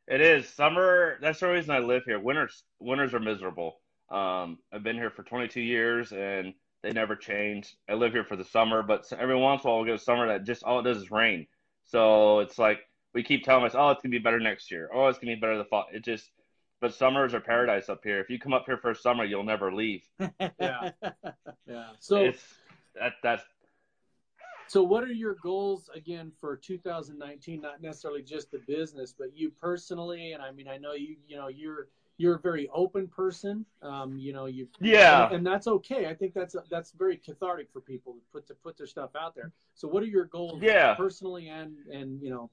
It 0.08 0.22
is 0.22 0.48
summer. 0.50 1.18
That's 1.22 1.40
the 1.40 1.48
reason 1.48 1.72
I 1.72 1.80
live 1.80 2.04
here. 2.06 2.20
Winters 2.20 2.64
winters 2.80 3.14
are 3.14 3.20
miserable. 3.20 3.80
Um, 4.10 4.58
I've 4.74 4.84
been 4.84 4.98
here 4.98 5.12
for 5.12 5.24
22 5.24 5.62
years 5.62 6.12
and 6.12 6.54
they 6.84 6.92
never 6.92 7.16
change. 7.16 7.76
I 7.90 7.94
live 7.94 8.12
here 8.12 8.26
for 8.26 8.36
the 8.36 8.44
summer, 8.44 8.84
but 8.84 9.06
every 9.18 9.36
once 9.36 9.64
in 9.64 9.70
a 9.70 9.72
while 9.72 9.80
we'll 9.80 9.86
get 9.86 10.02
a 10.02 10.04
summer 10.04 10.28
that 10.28 10.44
just 10.44 10.64
all 10.64 10.80
it 10.80 10.84
does 10.84 10.98
is 10.98 11.12
rain. 11.12 11.48
So 11.86 12.40
it's 12.40 12.58
like 12.58 12.80
we 13.14 13.24
keep 13.24 13.44
telling 13.44 13.66
us, 13.66 13.76
oh, 13.76 13.90
it's 13.92 14.02
gonna 14.02 14.12
be 14.12 14.20
better 14.20 14.40
next 14.40 14.72
year. 14.72 14.90
Oh, 14.94 15.08
it's 15.08 15.20
gonna 15.20 15.36
be 15.36 15.40
better 15.40 15.58
the 15.58 15.66
fall. 15.66 15.86
It 15.94 16.04
just, 16.04 16.32
but 16.80 16.94
summers 16.94 17.34
are 17.34 17.40
paradise 17.40 17.90
up 17.90 18.02
here. 18.04 18.20
If 18.20 18.30
you 18.30 18.40
come 18.40 18.54
up 18.54 18.66
here 18.66 18.78
for 18.78 18.92
a 18.92 18.96
summer, 18.96 19.24
you'll 19.24 19.44
never 19.44 19.74
leave. 19.74 20.04
Yeah. 20.60 20.92
yeah. 21.68 21.90
So 22.00 22.18
it's 22.18 22.44
that 22.96 23.14
that's 23.24 23.44
so 24.72 24.82
what 24.82 25.04
are 25.04 25.12
your 25.12 25.36
goals 25.44 25.90
again 25.94 26.32
for 26.40 26.56
2019? 26.56 27.60
Not 27.60 27.82
necessarily 27.82 28.22
just 28.22 28.52
the 28.52 28.60
business, 28.60 29.14
but 29.18 29.36
you 29.36 29.52
personally. 29.60 30.32
And 30.32 30.42
I 30.42 30.52
mean, 30.52 30.70
I 30.70 30.78
know 30.78 30.94
you. 30.94 31.18
You 31.28 31.36
know, 31.36 31.50
you're 31.50 31.90
you're 32.16 32.36
a 32.36 32.40
very 32.40 32.70
open 32.74 33.10
person. 33.10 33.66
Um, 33.82 34.18
you 34.18 34.32
know, 34.32 34.46
you 34.46 34.70
yeah. 34.80 35.26
and, 35.26 35.36
and 35.36 35.46
that's 35.46 35.68
okay. 35.68 36.06
I 36.06 36.14
think 36.14 36.34
that's 36.34 36.56
that's 36.70 36.94
very 36.94 37.18
cathartic 37.18 37.68
for 37.74 37.82
people 37.82 38.14
to 38.14 38.22
put 38.32 38.48
to 38.48 38.54
put 38.54 38.78
their 38.78 38.88
stuff 38.88 39.10
out 39.14 39.36
there. 39.36 39.52
So, 39.74 39.90
what 39.90 40.04
are 40.04 40.08
your 40.18 40.24
goals, 40.24 40.62
Yeah. 40.62 40.94
personally 40.94 41.50
and 41.50 41.76
and 41.92 42.22
you 42.22 42.30
know, 42.30 42.50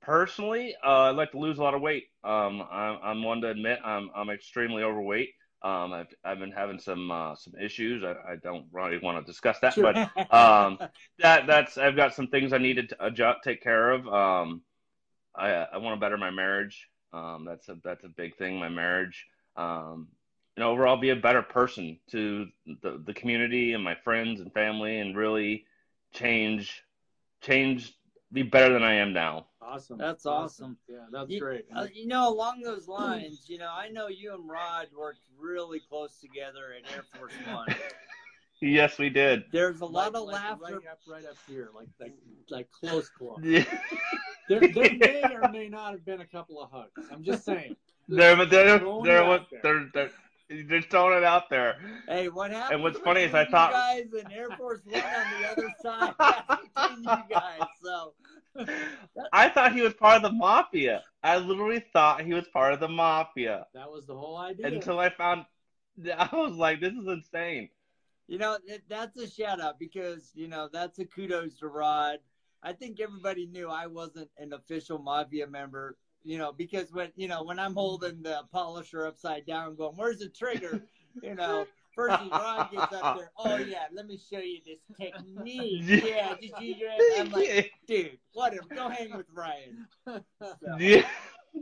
Personally, 0.00 0.74
uh, 0.84 1.10
I'd 1.10 1.16
like 1.16 1.30
to 1.32 1.38
lose 1.38 1.58
a 1.58 1.62
lot 1.62 1.74
of 1.74 1.82
weight. 1.82 2.08
Um, 2.24 2.62
I'm, 2.68 2.98
I'm 3.02 3.22
one 3.22 3.40
to 3.42 3.48
admit 3.50 3.78
I'm, 3.84 4.10
I'm 4.14 4.30
extremely 4.30 4.82
overweight. 4.82 5.30
Um, 5.62 5.92
I've, 5.92 6.06
I've 6.24 6.38
been 6.38 6.52
having 6.52 6.78
some, 6.78 7.10
uh, 7.10 7.34
some 7.34 7.54
issues. 7.60 8.04
I, 8.04 8.32
I 8.32 8.36
don't 8.36 8.66
really 8.72 8.98
want 8.98 9.18
to 9.18 9.30
discuss 9.30 9.58
that, 9.60 9.74
Sure. 9.74 9.92
but, 9.92 10.32
um, 10.32 10.78
that, 11.18 11.46
that's, 11.46 11.76
I've 11.78 11.96
got 11.96 12.14
some 12.14 12.28
things 12.28 12.52
I 12.52 12.58
needed 12.58 12.90
to 12.90 13.06
adjust, 13.06 13.40
take 13.42 13.62
care 13.62 13.90
of. 13.90 14.06
Um, 14.06 14.62
I, 15.34 15.50
I 15.50 15.76
want 15.78 15.96
to 15.96 16.00
better 16.00 16.16
my 16.16 16.30
marriage. 16.30 16.88
Um, 17.12 17.44
that's 17.44 17.68
a, 17.68 17.78
that's 17.82 18.04
a 18.04 18.08
big 18.08 18.36
thing, 18.36 18.58
my 18.58 18.68
marriage. 18.68 19.26
Um, 19.56 20.08
and 20.56 20.64
overall 20.64 20.96
be 20.96 21.10
a 21.10 21.16
better 21.16 21.42
person 21.42 21.98
to 22.10 22.46
the, 22.82 23.02
the 23.04 23.14
community 23.14 23.74
and 23.74 23.82
my 23.82 23.94
friends 23.94 24.40
and 24.40 24.52
family 24.52 24.98
and 25.00 25.16
really 25.16 25.64
change, 26.12 26.82
change, 27.40 27.94
be 28.32 28.42
better 28.42 28.72
than 28.72 28.82
I 28.82 28.94
am 28.94 29.12
now. 29.12 29.47
Awesome. 29.68 29.98
That's 29.98 30.26
awesome. 30.26 30.76
Yeah, 30.88 31.06
that's 31.12 31.30
You- 31.30 31.40
great. 31.40 31.66
Uh, 31.74 31.86
you 31.92 32.06
know, 32.06 32.28
along 32.28 32.60
those 32.62 32.88
lines, 32.88 33.44
you 33.48 33.58
know, 33.58 33.70
I 33.72 33.88
know 33.88 34.08
you 34.08 34.34
and 34.34 34.48
Rod 34.48 34.88
worked 34.96 35.20
really 35.38 35.80
close 35.88 36.18
together 36.20 36.74
at 36.76 36.90
Air 36.94 37.04
Force 37.16 37.32
One. 37.52 37.68
Yes, 38.60 38.98
we 38.98 39.08
did. 39.08 39.44
There's 39.52 39.82
a 39.82 39.84
Like- 39.86 40.12
lot 40.12 40.20
of 40.20 40.26
like 40.26 40.34
laughter. 40.34 40.64
right 40.64 40.74
up, 40.90 40.98
right 41.06 41.24
up 41.24 41.36
here, 41.48 41.68
like 41.76 41.86
like 42.00 42.12
like 42.50 42.68
close, 42.72 43.08
close. 43.16 43.38
Yeah. 43.40 43.62
There, 44.48 44.58
there 44.58 44.94
may 44.98 45.22
or 45.32 45.48
may 45.52 45.68
not 45.68 45.92
have 45.92 46.04
been 46.04 46.22
a 46.22 46.26
couple 46.26 46.60
of 46.60 46.68
hugs. 46.72 47.06
I'm 47.12 47.22
just 47.22 47.44
saying. 47.44 47.76
There, 48.08 48.34
but 48.34 48.50
there, 48.50 48.80
there 48.80 49.24
was, 49.24 49.42
there. 49.62 49.62
there, 49.62 50.10
there, 50.50 50.64
they're 50.64 50.82
throwing 50.82 51.18
it 51.18 51.22
out 51.22 51.48
there. 51.50 51.76
Hey, 52.08 52.28
what 52.30 52.50
happened? 52.50 52.74
And 52.74 52.82
what's 52.82 52.98
funny 52.98 53.20
is 53.20 53.32
I 53.32 53.44
thought- 53.44 53.70
you 53.96 54.06
guys 54.06 54.24
in 54.26 54.32
Air 54.32 54.48
Force 54.58 54.80
One 54.86 55.02
on 55.04 55.40
the 55.40 55.48
other 55.52 55.74
side 55.80 56.14
between 56.74 57.04
you 57.04 57.22
guys. 57.30 57.60
So 57.84 58.12
I 59.32 59.48
thought 59.48 59.74
he 59.74 59.82
was 59.82 59.94
part 59.94 60.16
of 60.16 60.22
the 60.22 60.32
mafia. 60.32 61.02
I 61.22 61.38
literally 61.38 61.84
thought 61.92 62.22
he 62.24 62.34
was 62.34 62.46
part 62.48 62.72
of 62.72 62.80
the 62.80 62.88
mafia 62.88 63.66
That 63.74 63.90
was 63.90 64.06
the 64.06 64.16
whole 64.16 64.36
idea. 64.36 64.66
until 64.66 64.98
I 64.98 65.10
found. 65.10 65.44
I 66.16 66.28
was 66.32 66.54
like, 66.56 66.80
"This 66.80 66.92
is 66.92 67.06
insane." 67.06 67.68
you 68.28 68.36
know 68.38 68.58
that's 68.88 69.16
a 69.16 69.26
shout 69.28 69.58
out 69.58 69.78
because 69.78 70.32
you 70.34 70.48
know 70.48 70.68
that's 70.72 70.98
a 70.98 71.04
kudos 71.04 71.58
to 71.58 71.68
Rod. 71.68 72.18
I 72.62 72.72
think 72.72 73.00
everybody 73.00 73.46
knew 73.46 73.68
I 73.70 73.86
wasn't 73.86 74.28
an 74.36 74.52
official 74.52 74.98
mafia 74.98 75.46
member. 75.46 75.96
You 76.24 76.36
know, 76.38 76.52
because 76.52 76.92
when 76.92 77.10
you 77.16 77.26
know 77.28 77.42
when 77.42 77.58
I'm 77.58 77.74
holding 77.74 78.22
the 78.22 78.42
polisher 78.52 79.06
upside 79.06 79.46
down, 79.46 79.76
going, 79.76 79.96
"Where's 79.96 80.18
the 80.18 80.28
trigger?" 80.28 80.82
You 81.20 81.34
know, 81.34 81.66
first 81.98 82.22
Ron 82.30 82.68
gets 82.70 82.92
up 82.92 83.18
there. 83.18 83.30
Oh 83.36 83.56
yeah, 83.56 83.84
let 83.92 84.06
me 84.06 84.18
show 84.18 84.38
you 84.38 84.60
this 84.64 84.78
technique. 84.96 85.82
Yeah, 85.84 86.34
just 86.40 86.60
use 86.60 86.76
your. 86.78 86.90
I'm 87.18 87.30
like, 87.30 87.72
dude, 87.86 88.18
whatever. 88.32 88.66
Go 88.74 88.88
hang 88.88 89.16
with 89.16 89.26
Ryan. 89.34 89.86
So. 90.06 90.22
Yeah, 90.78 91.06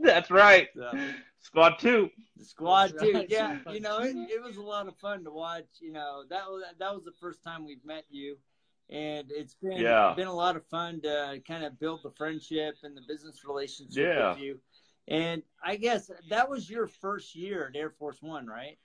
that's 0.03 0.29
right. 0.29 0.67
So. 0.75 0.91
Squad 1.39 1.79
two. 1.79 2.09
Squad 2.41 2.93
two. 2.99 3.13
Right. 3.13 3.29
Yeah, 3.29 3.57
you 3.71 3.79
know, 3.79 3.99
it, 3.99 4.15
it 4.15 4.43
was 4.43 4.57
a 4.57 4.61
lot 4.61 4.87
of 4.87 4.95
fun 4.97 5.23
to 5.23 5.31
watch. 5.31 5.65
You 5.79 5.93
know, 5.93 6.23
that 6.29 6.45
was 6.47 6.63
that 6.79 6.93
was 6.93 7.03
the 7.03 7.13
first 7.19 7.43
time 7.43 7.65
we've 7.65 7.83
met 7.83 8.03
you 8.09 8.37
and 8.89 9.27
it's 9.31 9.55
been 9.55 9.81
yeah. 9.81 10.13
been 10.15 10.27
a 10.27 10.33
lot 10.33 10.55
of 10.55 10.65
fun 10.67 11.01
to 11.01 11.41
kind 11.47 11.65
of 11.65 11.79
build 11.79 12.01
the 12.03 12.11
friendship 12.11 12.75
and 12.83 12.95
the 12.95 13.01
business 13.07 13.43
relationship 13.45 13.97
yeah. 13.97 14.29
with 14.29 14.39
you. 14.39 14.59
And 15.07 15.41
I 15.63 15.77
guess 15.77 16.11
that 16.29 16.49
was 16.49 16.69
your 16.69 16.87
first 16.87 17.35
year 17.35 17.67
at 17.67 17.79
Air 17.79 17.91
Force 17.91 18.21
One, 18.21 18.45
right? 18.45 18.77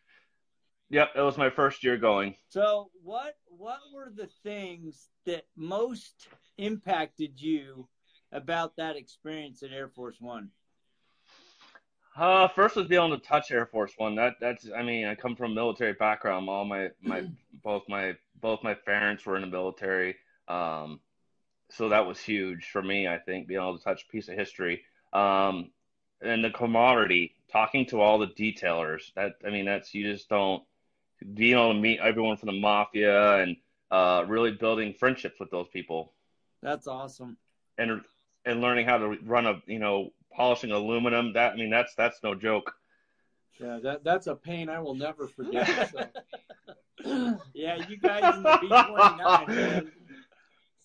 Yep, 0.93 1.13
it 1.17 1.23
was 1.23 1.39
my 1.39 1.49
first 1.49 1.83
year 1.83 1.97
going. 1.97 2.35
So, 2.51 2.91
what 3.03 3.37
what 3.49 3.79
were 3.95 4.13
the 4.15 4.29
things 4.43 5.09
that 5.25 5.47
most 5.57 6.29
impacted 6.59 7.41
you 7.41 7.89
about 8.31 8.77
that 8.77 8.97
experience 8.97 9.63
at 9.63 9.73
Air 9.73 9.89
Force 9.89 10.21
One? 10.21 10.51
Uh, 12.15 12.47
first 12.49 12.77
was 12.77 12.89
being 12.89 13.03
able 13.03 13.19
to 13.19 13.27
touch 13.27 13.51
Air 13.51 13.65
Force 13.65 13.95
One. 13.97 14.15
That 14.17 14.35
that's 14.39 14.69
I 14.77 14.83
mean, 14.83 15.07
I 15.07 15.15
come 15.15 15.35
from 15.35 15.53
a 15.53 15.55
military 15.55 15.95
background. 15.95 16.47
All 16.51 16.67
my 16.67 16.91
my 17.01 17.25
both 17.65 17.85
my 17.89 18.15
both 18.43 18.63
my 18.63 18.75
parents 18.75 19.25
were 19.25 19.37
in 19.37 19.43
the 19.43 19.49
military. 19.49 20.17
Um, 20.47 21.01
so 21.71 21.89
that 21.89 22.07
was 22.07 22.21
huge 22.21 22.69
for 22.71 22.83
me. 22.83 23.09
I 23.09 23.17
think 23.17 23.49
being 23.49 23.63
able 23.63 23.79
to 23.79 23.83
touch 23.83 24.05
a 24.07 24.13
piece 24.13 24.29
of 24.29 24.37
history. 24.37 24.83
Um, 25.15 25.71
and 26.21 26.45
the 26.45 26.51
camaraderie, 26.51 27.35
talking 27.51 27.87
to 27.87 28.03
all 28.03 28.19
the 28.19 28.27
detailers. 28.27 29.11
That 29.15 29.37
I 29.47 29.49
mean, 29.49 29.65
that's 29.65 29.95
you 29.95 30.05
just 30.13 30.29
don't 30.29 30.63
being 31.35 31.52
able 31.55 31.73
to 31.73 31.79
meet 31.81 32.00
everyone 32.00 32.37
from 32.37 32.49
the 32.49 32.61
mafia 32.61 33.38
and 33.38 33.57
uh, 33.91 34.25
really 34.26 34.52
building 34.52 34.95
friendships 34.95 35.38
with 35.38 35.50
those 35.50 35.69
people. 35.69 36.12
That's 36.62 36.87
awesome. 36.87 37.37
And 37.79 38.02
and 38.45 38.61
learning 38.61 38.87
how 38.87 38.99
to 38.99 39.19
run 39.25 39.47
a 39.47 39.62
you 39.67 39.79
know 39.79 40.11
polishing 40.33 40.71
aluminum. 40.73 41.33
That 41.33 41.52
I 41.52 41.57
mean 41.57 41.71
that's 41.71 41.95
that's 41.95 42.23
no 42.23 42.35
joke. 42.35 42.73
Yeah, 43.61 43.79
that 43.83 44.05
that's 44.05 44.26
a 44.26 44.35
pain 44.35 44.69
I 44.69 44.81
will 44.81 44.95
never 44.95 45.29
forget. 45.29 45.93
So. 47.02 47.38
yeah, 47.55 47.88
you 47.88 47.97
guys 47.97 48.37
in 48.37 48.43
the 48.43 48.59
B 48.61 48.69
twenty 48.69 49.23
nine. 49.23 49.91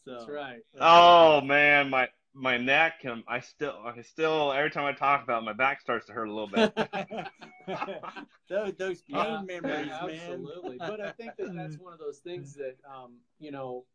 So. 0.06 0.14
That's 0.14 0.30
right. 0.30 0.62
oh 0.80 1.42
man, 1.42 1.90
my 1.90 2.08
my 2.38 2.58
neck 2.58 3.02
and 3.04 3.24
I 3.28 3.40
still 3.40 3.76
I 3.84 4.02
still 4.02 4.52
every 4.52 4.70
time 4.70 4.86
I 4.86 4.94
talk 4.94 5.24
about 5.24 5.42
it, 5.42 5.46
my 5.46 5.54
back 5.54 5.82
starts 5.82 6.06
to 6.08 6.14
hurt 6.14 6.28
a 6.28 6.34
little 6.34 6.48
bit. 6.48 6.74
those, 8.50 8.74
those 8.78 9.02
pain 9.02 9.18
uh, 9.18 9.42
memories, 9.46 9.90
absolutely. 9.92 10.78
But 10.80 11.02
I 11.02 11.12
think 11.12 11.32
that 11.38 11.54
that's 11.56 11.78
one 11.78 11.94
of 11.94 12.00
those 12.00 12.20
things 12.20 12.54
that 12.56 12.76
um, 12.88 13.14
you 13.40 13.52
know 13.52 13.86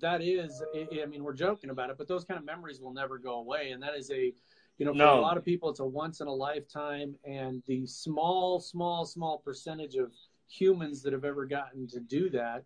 that 0.00 0.22
is. 0.22 0.62
I 0.74 1.06
mean, 1.06 1.22
we're 1.22 1.34
joking 1.34 1.70
about 1.70 1.90
it, 1.90 1.98
but 1.98 2.08
those 2.08 2.24
kind 2.24 2.38
of 2.38 2.44
memories 2.44 2.80
will 2.80 2.94
never 2.94 3.18
go 3.18 3.34
away, 3.34 3.70
and 3.70 3.82
that 3.82 3.94
is 3.94 4.10
a 4.10 4.32
you 4.78 4.86
know, 4.86 4.92
for 4.92 4.98
no. 4.98 5.18
a 5.18 5.20
lot 5.20 5.36
of 5.36 5.44
people, 5.44 5.68
it's 5.68 5.80
a 5.80 5.84
once 5.84 6.20
in 6.20 6.28
a 6.28 6.32
lifetime, 6.32 7.16
and 7.24 7.62
the 7.66 7.84
small, 7.84 8.60
small, 8.60 9.04
small 9.04 9.38
percentage 9.38 9.96
of 9.96 10.12
humans 10.48 11.02
that 11.02 11.12
have 11.12 11.24
ever 11.24 11.46
gotten 11.46 11.86
to 11.88 12.00
do 12.00 12.30
that. 12.30 12.62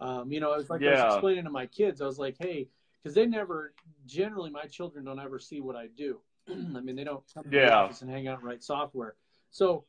Um, 0.00 0.32
you 0.32 0.40
know, 0.40 0.54
it's 0.54 0.68
like 0.68 0.80
yeah. 0.80 0.88
I 0.88 1.06
was 1.06 1.14
explaining 1.14 1.44
to 1.44 1.50
my 1.50 1.66
kids. 1.66 2.02
I 2.02 2.06
was 2.06 2.18
like, 2.18 2.36
hey, 2.40 2.66
because 3.02 3.14
they 3.14 3.26
never, 3.26 3.74
generally, 4.06 4.50
my 4.50 4.64
children 4.64 5.04
don't 5.04 5.18
ever 5.18 5.38
see 5.38 5.60
what 5.60 5.76
I 5.76 5.88
do. 5.96 6.20
I 6.48 6.80
mean, 6.80 6.96
they 6.96 7.04
don't 7.04 7.22
come 7.32 7.44
to 7.44 7.50
yeah. 7.50 7.66
the 7.66 7.74
office 7.74 8.02
and 8.02 8.10
hang 8.10 8.28
out 8.28 8.38
and 8.38 8.46
write 8.46 8.62
software. 8.62 9.16
So, 9.50 9.84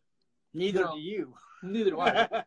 neither 0.53 0.79
you 0.79 0.85
know, 0.85 0.95
do 0.95 1.01
you. 1.01 1.33
Neither 1.63 1.91
do 1.91 1.99
I. 1.99 2.27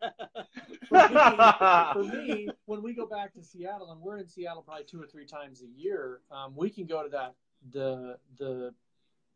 for, 0.88 1.08
me, 1.08 1.92
for, 1.92 2.16
me, 2.16 2.48
when 2.66 2.82
we 2.82 2.94
go 2.94 3.06
back 3.06 3.32
to 3.34 3.42
Seattle, 3.42 3.92
and 3.92 4.00
we're 4.00 4.18
in 4.18 4.28
Seattle 4.28 4.62
probably 4.62 4.84
two 4.84 5.00
or 5.00 5.06
three 5.06 5.26
times 5.26 5.62
a 5.62 5.80
year, 5.80 6.20
um, 6.30 6.54
we 6.54 6.70
can 6.70 6.86
go 6.86 7.02
to 7.02 7.08
that 7.10 7.34
the 7.72 8.16
the 8.38 8.72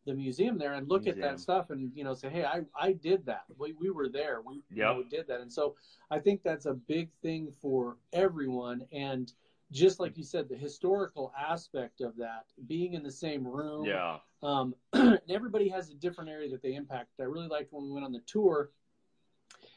the 0.06 0.14
museum 0.14 0.58
there 0.58 0.74
and 0.74 0.88
look 0.88 1.04
museum. 1.04 1.24
at 1.24 1.30
that 1.30 1.40
stuff 1.40 1.70
and 1.70 1.90
you 1.94 2.04
know 2.04 2.14
say 2.14 2.28
hey 2.30 2.44
i 2.44 2.60
i 2.78 2.92
did 2.92 3.24
that 3.26 3.42
we, 3.58 3.74
we 3.78 3.90
were 3.90 4.08
there 4.08 4.40
we, 4.40 4.54
yep. 4.54 4.62
you 4.70 4.82
know, 4.82 4.96
we 4.96 5.04
did 5.04 5.26
that 5.26 5.40
and 5.40 5.52
so 5.52 5.74
i 6.10 6.18
think 6.18 6.42
that's 6.42 6.66
a 6.66 6.72
big 6.72 7.10
thing 7.22 7.52
for 7.60 7.96
everyone 8.12 8.82
and 8.92 9.32
just 9.72 10.00
like 10.00 10.16
you 10.16 10.24
said 10.24 10.48
the 10.48 10.56
historical 10.56 11.32
aspect 11.38 12.00
of 12.00 12.16
that 12.16 12.44
being 12.66 12.94
in 12.94 13.02
the 13.02 13.10
same 13.10 13.46
room 13.46 13.84
yeah 13.84 14.18
um, 14.42 14.74
everybody 15.28 15.68
has 15.68 15.90
a 15.90 15.94
different 15.94 16.30
area 16.30 16.48
that 16.48 16.62
they 16.62 16.74
impact 16.74 17.08
i 17.20 17.24
really 17.24 17.48
liked 17.48 17.72
when 17.72 17.84
we 17.84 17.92
went 17.92 18.04
on 18.04 18.12
the 18.12 18.22
tour 18.26 18.70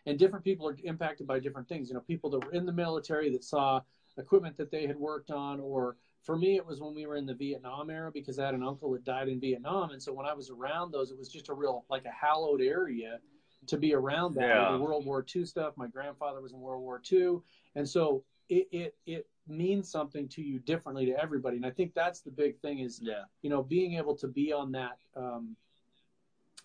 and 0.06 0.20
different 0.20 0.44
people 0.44 0.68
are 0.68 0.78
impacted 0.84 1.28
by 1.28 1.40
different 1.40 1.68
things 1.68 1.90
you 1.90 1.94
know 1.94 2.02
people 2.02 2.30
that 2.30 2.44
were 2.46 2.52
in 2.54 2.66
the 2.66 2.72
military 2.72 3.30
that 3.30 3.44
saw 3.44 3.82
equipment 4.18 4.56
that 4.58 4.72
they 4.72 4.86
had 4.86 4.98
worked 4.98 5.32
on 5.32 5.60
or 5.60 5.98
for 6.24 6.38
me, 6.38 6.56
it 6.56 6.66
was 6.66 6.80
when 6.80 6.96
we 6.96 7.06
were 7.06 7.18
in 7.18 7.26
the 7.26 7.34
Vietnam 7.34 7.90
era 7.90 8.10
because 8.12 8.40
I 8.40 8.46
had 8.46 8.56
an 8.56 8.64
uncle 8.64 8.92
that 8.92 9.04
died 9.04 9.28
in 9.28 9.40
Vietnam, 9.40 9.92
and 9.92 10.02
so 10.02 10.14
when 10.14 10.26
I 10.26 10.34
was 10.34 10.50
around 10.50 10.92
those, 10.92 11.12
it 11.12 11.18
was 11.18 11.28
just 11.28 11.50
a 11.50 11.54
real 11.54 11.86
like 11.90 12.06
a 12.06 12.12
hallowed 12.12 12.62
area 12.62 13.20
to 13.68 13.78
be 13.78 13.94
around 13.94 14.36
that. 14.36 14.48
Yeah. 14.48 14.72
The 14.72 14.80
World 14.80 15.06
War 15.06 15.26
II 15.36 15.46
stuff. 15.46 15.74
My 15.76 15.88
grandfather 15.88 16.42
was 16.42 16.54
in 16.54 16.60
World 16.60 16.82
War 16.82 17.02
II, 17.12 17.40
and 17.76 17.88
so 17.88 18.24
it 18.48 18.68
it 18.72 18.96
it 19.06 19.28
means 19.48 19.90
something 19.90 20.28
to 20.30 20.42
you 20.42 20.60
differently 20.60 21.06
to 21.08 21.22
everybody. 21.22 21.58
And 21.58 21.66
I 21.66 21.72
think 21.72 21.94
that's 21.94 22.22
the 22.22 22.32
big 22.32 22.60
thing 22.60 22.80
is 22.80 23.00
yeah, 23.02 23.24
you 23.42 23.50
know, 23.50 23.62
being 23.62 23.96
able 23.96 24.16
to 24.18 24.28
be 24.28 24.54
on 24.54 24.72
that, 24.74 24.98
um, 25.16 25.56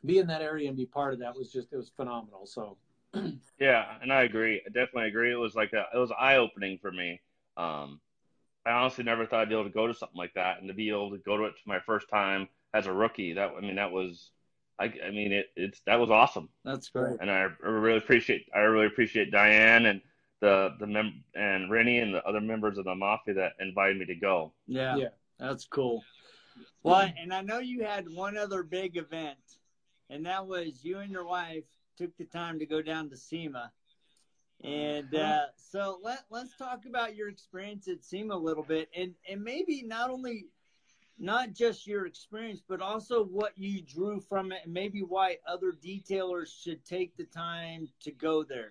be 0.05 0.19
in 0.19 0.27
that 0.29 0.43
area 0.43 0.69
and 0.69 0.77
be 0.77 0.87
part 0.87 1.13
of 1.13 1.21
that 1.21 1.37
was 1.37 1.53
just 1.53 1.73
it 1.73 1.77
was 1.77 1.91
phenomenal. 1.91 2.47
So. 2.47 2.77
yeah, 3.59 3.87
and 4.03 4.13
I 4.13 4.25
agree. 4.25 4.61
I 4.67 4.69
definitely 4.69 5.09
agree. 5.09 5.33
It 5.33 5.37
was 5.37 5.55
like 5.55 5.73
a, 5.73 5.87
it 5.95 5.99
was 5.99 6.13
eye 6.19 6.37
opening 6.37 6.79
for 6.81 6.93
me. 6.93 7.21
Um, 7.57 8.01
I 8.67 8.73
honestly 8.73 9.03
never 9.03 9.25
thought 9.25 9.41
I'd 9.41 9.49
be 9.49 9.55
able 9.55 9.65
to 9.65 9.71
go 9.71 9.87
to 9.87 9.95
something 9.95 10.19
like 10.19 10.35
that 10.35 10.59
and 10.61 10.69
to 10.69 10.75
be 10.75 10.91
able 10.91 11.11
to 11.13 11.19
go 11.19 11.39
to 11.39 11.45
it 11.45 11.55
for 11.55 11.69
my 11.69 11.81
first 11.81 12.09
time 12.11 12.49
as 12.75 12.87
a 12.87 12.93
rookie. 12.93 13.33
That 13.33 13.53
I 13.57 13.63
mean, 13.63 13.77
that 13.77 13.91
was, 13.91 14.31
I, 14.79 14.93
I 15.07 15.11
mean, 15.11 15.33
it, 15.33 15.47
it's 15.57 15.81
that 15.87 15.99
was 15.99 16.11
awesome. 16.11 16.51
That's 16.67 16.91
great. 16.91 17.17
And 17.21 17.31
I 17.31 17.49
really 17.63 17.97
appreciate, 17.97 18.47
I 18.55 18.59
really 18.59 18.87
appreciate 18.87 19.31
Diane 19.31 19.87
and 19.87 20.03
the 20.41 20.75
the 20.79 20.87
mem 20.87 21.25
and 21.35 21.71
Renny 21.71 21.99
and 21.99 22.15
the 22.15 22.25
other 22.25 22.41
members 22.41 22.79
of 22.79 22.85
the 22.85 22.95
mafia 22.95 23.35
that 23.35 23.53
invited 23.61 23.99
me 23.99 24.07
to 24.07 24.15
go. 24.15 24.53
Yeah, 24.67 24.97
yeah, 24.97 25.09
that's 25.39 25.65
cool. 25.65 26.03
Well, 26.83 27.11
and 27.21 27.33
I 27.33 27.43
know 27.43 27.59
you 27.59 27.85
had 27.85 28.09
one 28.09 28.37
other 28.37 28.63
big 28.63 28.97
event, 28.97 29.39
and 30.11 30.27
that 30.27 30.47
was 30.47 30.85
you 30.85 30.99
and 30.99 31.11
your 31.11 31.27
wife 31.27 31.65
took 31.97 32.17
the 32.17 32.25
time 32.25 32.59
to 32.59 32.67
go 32.67 32.83
down 32.83 33.11
to 33.11 33.17
SEMA 33.17 33.73
and 34.65 35.15
uh, 35.15 35.47
so 35.57 36.01
let 36.03 36.25
let's 36.31 36.57
talk 36.57 36.85
about 36.87 37.15
your 37.15 37.29
experience 37.29 37.87
at 37.87 38.05
SEMA 38.05 38.35
a 38.35 38.37
little 38.37 38.65
bit, 38.65 38.89
and 38.97 39.15
and 39.29 39.43
maybe 39.43 39.83
not 39.83 40.11
only 40.11 40.47
not 41.17 41.53
just 41.53 41.87
your 41.87 42.07
experience, 42.07 42.61
but 42.67 42.81
also 42.81 43.25
what 43.25 43.57
you 43.57 43.81
drew 43.83 44.21
from 44.21 44.51
it, 44.51 44.63
and 44.65 44.73
maybe 44.73 45.01
why 45.01 45.37
other 45.47 45.73
detailers 45.73 46.49
should 46.49 46.85
take 46.85 47.17
the 47.17 47.25
time 47.25 47.89
to 48.03 48.11
go 48.11 48.43
there. 48.43 48.71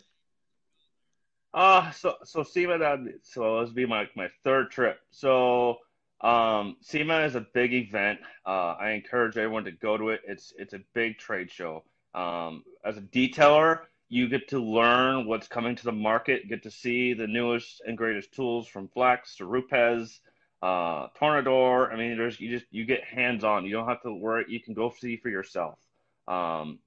Uh 1.57 1.89
so 1.89 2.13
so 2.23 2.43
SEMA 2.43 2.77
that 2.77 2.99
so 3.23 3.61
this 3.61 3.69
will 3.69 3.75
be 3.75 3.87
my 3.87 4.07
my 4.15 4.29
third 4.43 4.69
trip. 4.69 4.99
So 5.09 5.77
um 6.21 6.77
SEMA 6.81 7.21
is 7.21 7.33
a 7.33 7.47
big 7.51 7.73
event. 7.73 8.19
Uh, 8.45 8.75
I 8.79 8.91
encourage 8.91 9.37
everyone 9.37 9.63
to 9.63 9.71
go 9.71 9.97
to 9.97 10.09
it. 10.09 10.21
It's 10.27 10.53
it's 10.59 10.75
a 10.75 10.81
big 10.93 11.17
trade 11.17 11.49
show. 11.49 11.83
Um, 12.13 12.63
as 12.85 12.97
a 12.97 13.01
detailer, 13.01 13.79
you 14.07 14.29
get 14.29 14.47
to 14.49 14.59
learn 14.59 15.25
what's 15.25 15.47
coming 15.47 15.75
to 15.75 15.83
the 15.83 15.91
market, 15.91 16.47
get 16.47 16.61
to 16.61 16.69
see 16.69 17.15
the 17.15 17.25
newest 17.25 17.81
and 17.87 17.97
greatest 17.97 18.35
tools 18.35 18.67
from 18.67 18.87
Flex 18.89 19.37
to 19.37 19.45
Rupes, 19.45 20.19
uh, 20.61 21.07
Tornador. 21.19 21.91
I 21.91 21.95
mean, 21.95 22.19
there's 22.19 22.39
you 22.39 22.51
just 22.51 22.67
you 22.69 22.85
get 22.85 23.03
hands 23.03 23.43
on. 23.43 23.65
You 23.65 23.71
don't 23.71 23.87
have 23.87 24.03
to 24.03 24.13
worry. 24.13 24.45
You 24.47 24.61
can 24.61 24.75
go 24.75 24.93
see 24.99 25.17
for 25.17 25.29
yourself. 25.29 25.79
Um, 26.27 26.77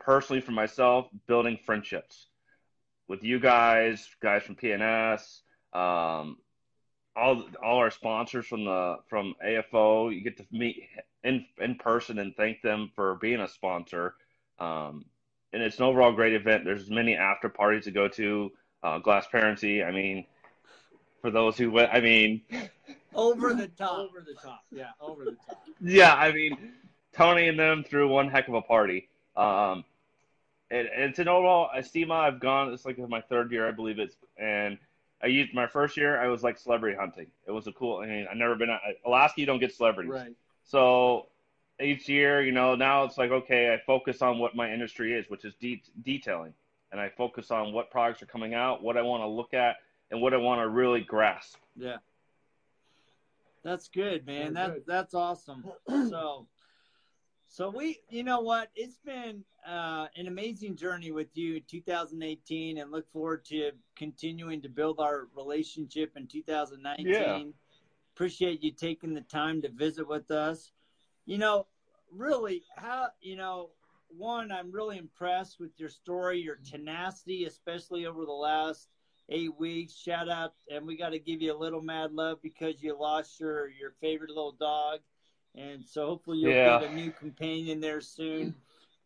personally, 0.00 0.40
for 0.40 0.52
myself, 0.52 1.06
building 1.26 1.58
friendships 1.66 2.28
with 3.08 3.22
you 3.22 3.38
guys, 3.38 4.08
guys 4.20 4.42
from 4.42 4.56
PNS, 4.56 5.40
um, 5.72 6.38
all 7.14 7.44
all 7.62 7.78
our 7.78 7.90
sponsors 7.90 8.46
from 8.46 8.64
the 8.64 8.96
from 9.08 9.34
AFO. 9.44 10.14
You 10.14 10.22
get 10.22 10.36
to 10.38 10.46
meet 10.50 10.82
in 11.24 11.46
in 11.58 11.76
person 11.76 12.18
and 12.18 12.34
thank 12.36 12.62
them 12.62 12.90
for 12.94 13.16
being 13.16 13.40
a 13.40 13.48
sponsor. 13.48 14.14
Um, 14.58 15.04
and 15.52 15.62
it's 15.62 15.78
an 15.78 15.84
overall 15.84 16.12
great 16.12 16.34
event. 16.34 16.64
There's 16.64 16.90
many 16.90 17.14
after 17.14 17.48
parties 17.48 17.84
to 17.84 17.90
go 17.90 18.08
to. 18.08 18.52
Uh, 18.82 19.00
Glassparency. 19.00 19.84
I 19.84 19.90
mean, 19.90 20.26
for 21.20 21.30
those 21.30 21.56
who, 21.56 21.72
went, 21.72 21.90
I 21.92 22.00
mean, 22.00 22.42
over 23.14 23.52
the 23.54 23.68
top, 23.68 23.98
over 23.98 24.24
the 24.24 24.34
top, 24.34 24.64
yeah, 24.70 24.90
over 25.00 25.24
the 25.24 25.32
top. 25.32 25.62
Yeah, 25.80 26.14
I 26.14 26.32
mean, 26.32 26.72
Tony 27.12 27.48
and 27.48 27.58
them 27.58 27.84
threw 27.84 28.08
one 28.08 28.28
heck 28.28 28.48
of 28.48 28.54
a 28.54 28.62
party. 28.62 29.08
Um, 29.36 29.84
it, 30.70 30.90
it's 30.96 31.18
an 31.18 31.28
overall 31.28 31.70
SEMA. 31.80 32.14
I've 32.14 32.40
gone. 32.40 32.72
It's 32.72 32.84
like 32.84 32.98
my 32.98 33.20
third 33.20 33.52
year, 33.52 33.68
I 33.68 33.72
believe 33.72 33.98
it's, 33.98 34.16
and 34.38 34.78
I 35.22 35.26
used 35.28 35.54
my 35.54 35.66
first 35.66 35.96
year. 35.96 36.20
I 36.20 36.28
was 36.28 36.42
like 36.42 36.58
celebrity 36.58 36.96
hunting. 36.96 37.26
It 37.46 37.50
was 37.52 37.66
a 37.66 37.72
cool. 37.72 37.98
I 37.98 38.06
mean, 38.06 38.26
I've 38.30 38.36
never 38.36 38.54
been 38.56 38.70
Alaska. 39.04 39.40
You 39.40 39.46
don't 39.46 39.60
get 39.60 39.74
celebrities, 39.74 40.12
Right. 40.12 40.34
so 40.64 41.26
each 41.80 42.08
year, 42.08 42.42
you 42.42 42.52
know, 42.52 42.74
now 42.74 43.04
it's 43.04 43.18
like 43.18 43.30
okay, 43.30 43.72
I 43.74 43.78
focus 43.86 44.22
on 44.22 44.38
what 44.38 44.56
my 44.56 44.72
industry 44.72 45.12
is, 45.14 45.28
which 45.30 45.44
is 45.44 45.54
de- 45.60 45.82
detailing, 46.02 46.54
and 46.92 47.00
I 47.00 47.10
focus 47.10 47.50
on 47.50 47.72
what 47.72 47.90
products 47.90 48.22
are 48.22 48.26
coming 48.26 48.54
out, 48.54 48.82
what 48.82 48.96
I 48.96 49.02
want 49.02 49.22
to 49.22 49.26
look 49.28 49.54
at, 49.54 49.76
and 50.10 50.20
what 50.20 50.34
I 50.34 50.38
want 50.38 50.60
to 50.60 50.68
really 50.68 51.00
grasp. 51.02 51.56
Yeah. 51.76 51.96
That's 53.62 53.88
good, 53.88 54.24
man. 54.26 54.54
Very 54.54 54.54
That 54.54 54.74
good. 54.74 54.84
that's 54.86 55.14
awesome. 55.14 55.64
so 55.88 56.46
so 57.56 57.70
we 57.70 58.00
you 58.10 58.22
know 58.22 58.40
what? 58.40 58.68
It's 58.76 58.98
been 58.98 59.42
uh, 59.66 60.08
an 60.14 60.26
amazing 60.26 60.76
journey 60.76 61.10
with 61.10 61.28
you 61.32 61.56
in 61.56 61.62
2018 61.66 62.76
and 62.76 62.90
look 62.90 63.10
forward 63.10 63.46
to 63.46 63.70
continuing 63.96 64.60
to 64.60 64.68
build 64.68 65.00
our 65.00 65.28
relationship 65.34 66.12
in 66.16 66.26
2019. 66.26 67.06
Yeah. 67.06 67.40
Appreciate 68.14 68.62
you 68.62 68.72
taking 68.72 69.14
the 69.14 69.22
time 69.22 69.62
to 69.62 69.70
visit 69.70 70.06
with 70.06 70.30
us. 70.30 70.72
You 71.24 71.38
know, 71.38 71.66
really 72.12 72.62
how 72.76 73.08
you 73.22 73.36
know 73.36 73.70
one 74.16 74.52
i'm 74.52 74.70
really 74.70 74.98
impressed 74.98 75.58
with 75.58 75.70
your 75.76 75.88
story 75.88 76.38
your 76.38 76.58
tenacity 76.64 77.46
especially 77.46 78.06
over 78.06 78.24
the 78.24 78.30
last 78.30 78.88
eight 79.30 79.58
weeks 79.58 79.92
shout 79.92 80.28
out 80.28 80.52
and 80.70 80.86
we 80.86 80.96
got 80.96 81.08
to 81.08 81.18
give 81.18 81.42
you 81.42 81.52
a 81.52 81.58
little 81.58 81.82
mad 81.82 82.12
love 82.12 82.38
because 82.42 82.74
you 82.80 82.96
lost 82.96 83.40
your 83.40 83.68
your 83.68 83.92
favorite 84.00 84.30
little 84.30 84.52
dog 84.52 85.00
and 85.56 85.84
so 85.84 86.06
hopefully 86.06 86.38
you'll 86.38 86.52
Yeah. 86.52 86.80
get 86.80 86.90
a 86.90 86.94
new 86.94 87.10
companion 87.10 87.80
there 87.80 88.00
soon 88.00 88.54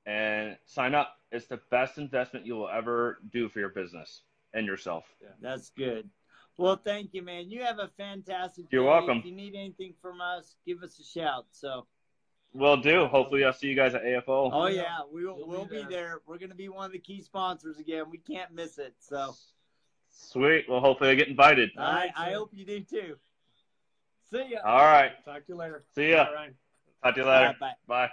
and 0.06 0.56
sign 0.66 0.94
up. 0.94 1.16
It's 1.32 1.46
the 1.46 1.60
best 1.72 1.98
investment 1.98 2.46
you 2.46 2.54
will 2.54 2.68
ever 2.68 3.18
do 3.32 3.48
for 3.48 3.58
your 3.58 3.70
business 3.70 4.22
and 4.54 4.66
yourself. 4.66 5.04
that's 5.40 5.70
good. 5.70 6.08
Well, 6.56 6.76
thank 6.76 7.12
you, 7.12 7.22
man. 7.22 7.50
You 7.50 7.62
have 7.64 7.78
a 7.80 7.88
fantastic. 7.96 8.66
You're 8.70 8.82
day. 8.84 8.88
welcome. 8.88 9.18
If 9.18 9.24
you 9.24 9.32
need 9.32 9.54
anything 9.56 9.94
from 10.00 10.20
us, 10.20 10.54
give 10.64 10.82
us 10.84 10.98
a 11.00 11.04
shout. 11.04 11.46
So. 11.50 11.86
Will 12.52 12.76
do. 12.76 13.06
Hopefully, 13.06 13.44
I'll 13.44 13.52
see 13.52 13.68
you 13.68 13.76
guys 13.76 13.94
at 13.94 14.02
AFO. 14.02 14.50
Oh 14.52 14.66
Yeah. 14.66 14.82
yeah, 14.82 14.98
we 15.12 15.24
will. 15.24 15.38
You'll 15.38 15.48
We'll 15.48 15.64
be 15.66 15.82
be 15.82 15.88
there. 15.88 16.20
We're 16.26 16.38
going 16.38 16.50
to 16.50 16.56
be 16.56 16.68
one 16.68 16.84
of 16.84 16.92
the 16.92 16.98
key 16.98 17.22
sponsors 17.22 17.78
again. 17.78 18.10
We 18.10 18.18
can't 18.18 18.52
miss 18.52 18.78
it. 18.78 18.94
So 18.98 19.34
Sweet. 20.10 20.68
Well, 20.68 20.80
hopefully, 20.80 21.10
I 21.10 21.14
get 21.14 21.28
invited. 21.28 21.70
All 21.78 21.84
I, 21.84 22.10
I 22.16 22.32
hope 22.32 22.50
you 22.52 22.64
do 22.64 22.80
too. 22.80 23.16
See 24.30 24.50
ya. 24.50 24.58
All 24.64 24.78
right. 24.84 25.12
Talk 25.24 25.46
to 25.46 25.52
you 25.52 25.56
later. 25.56 25.84
See 25.94 26.10
ya. 26.10 26.26
All 26.26 26.34
right. 26.34 26.54
Talk 27.02 27.14
to 27.14 27.20
you 27.20 27.26
later. 27.26 27.56
Bye. 27.58 27.74
Bye. 27.86 28.10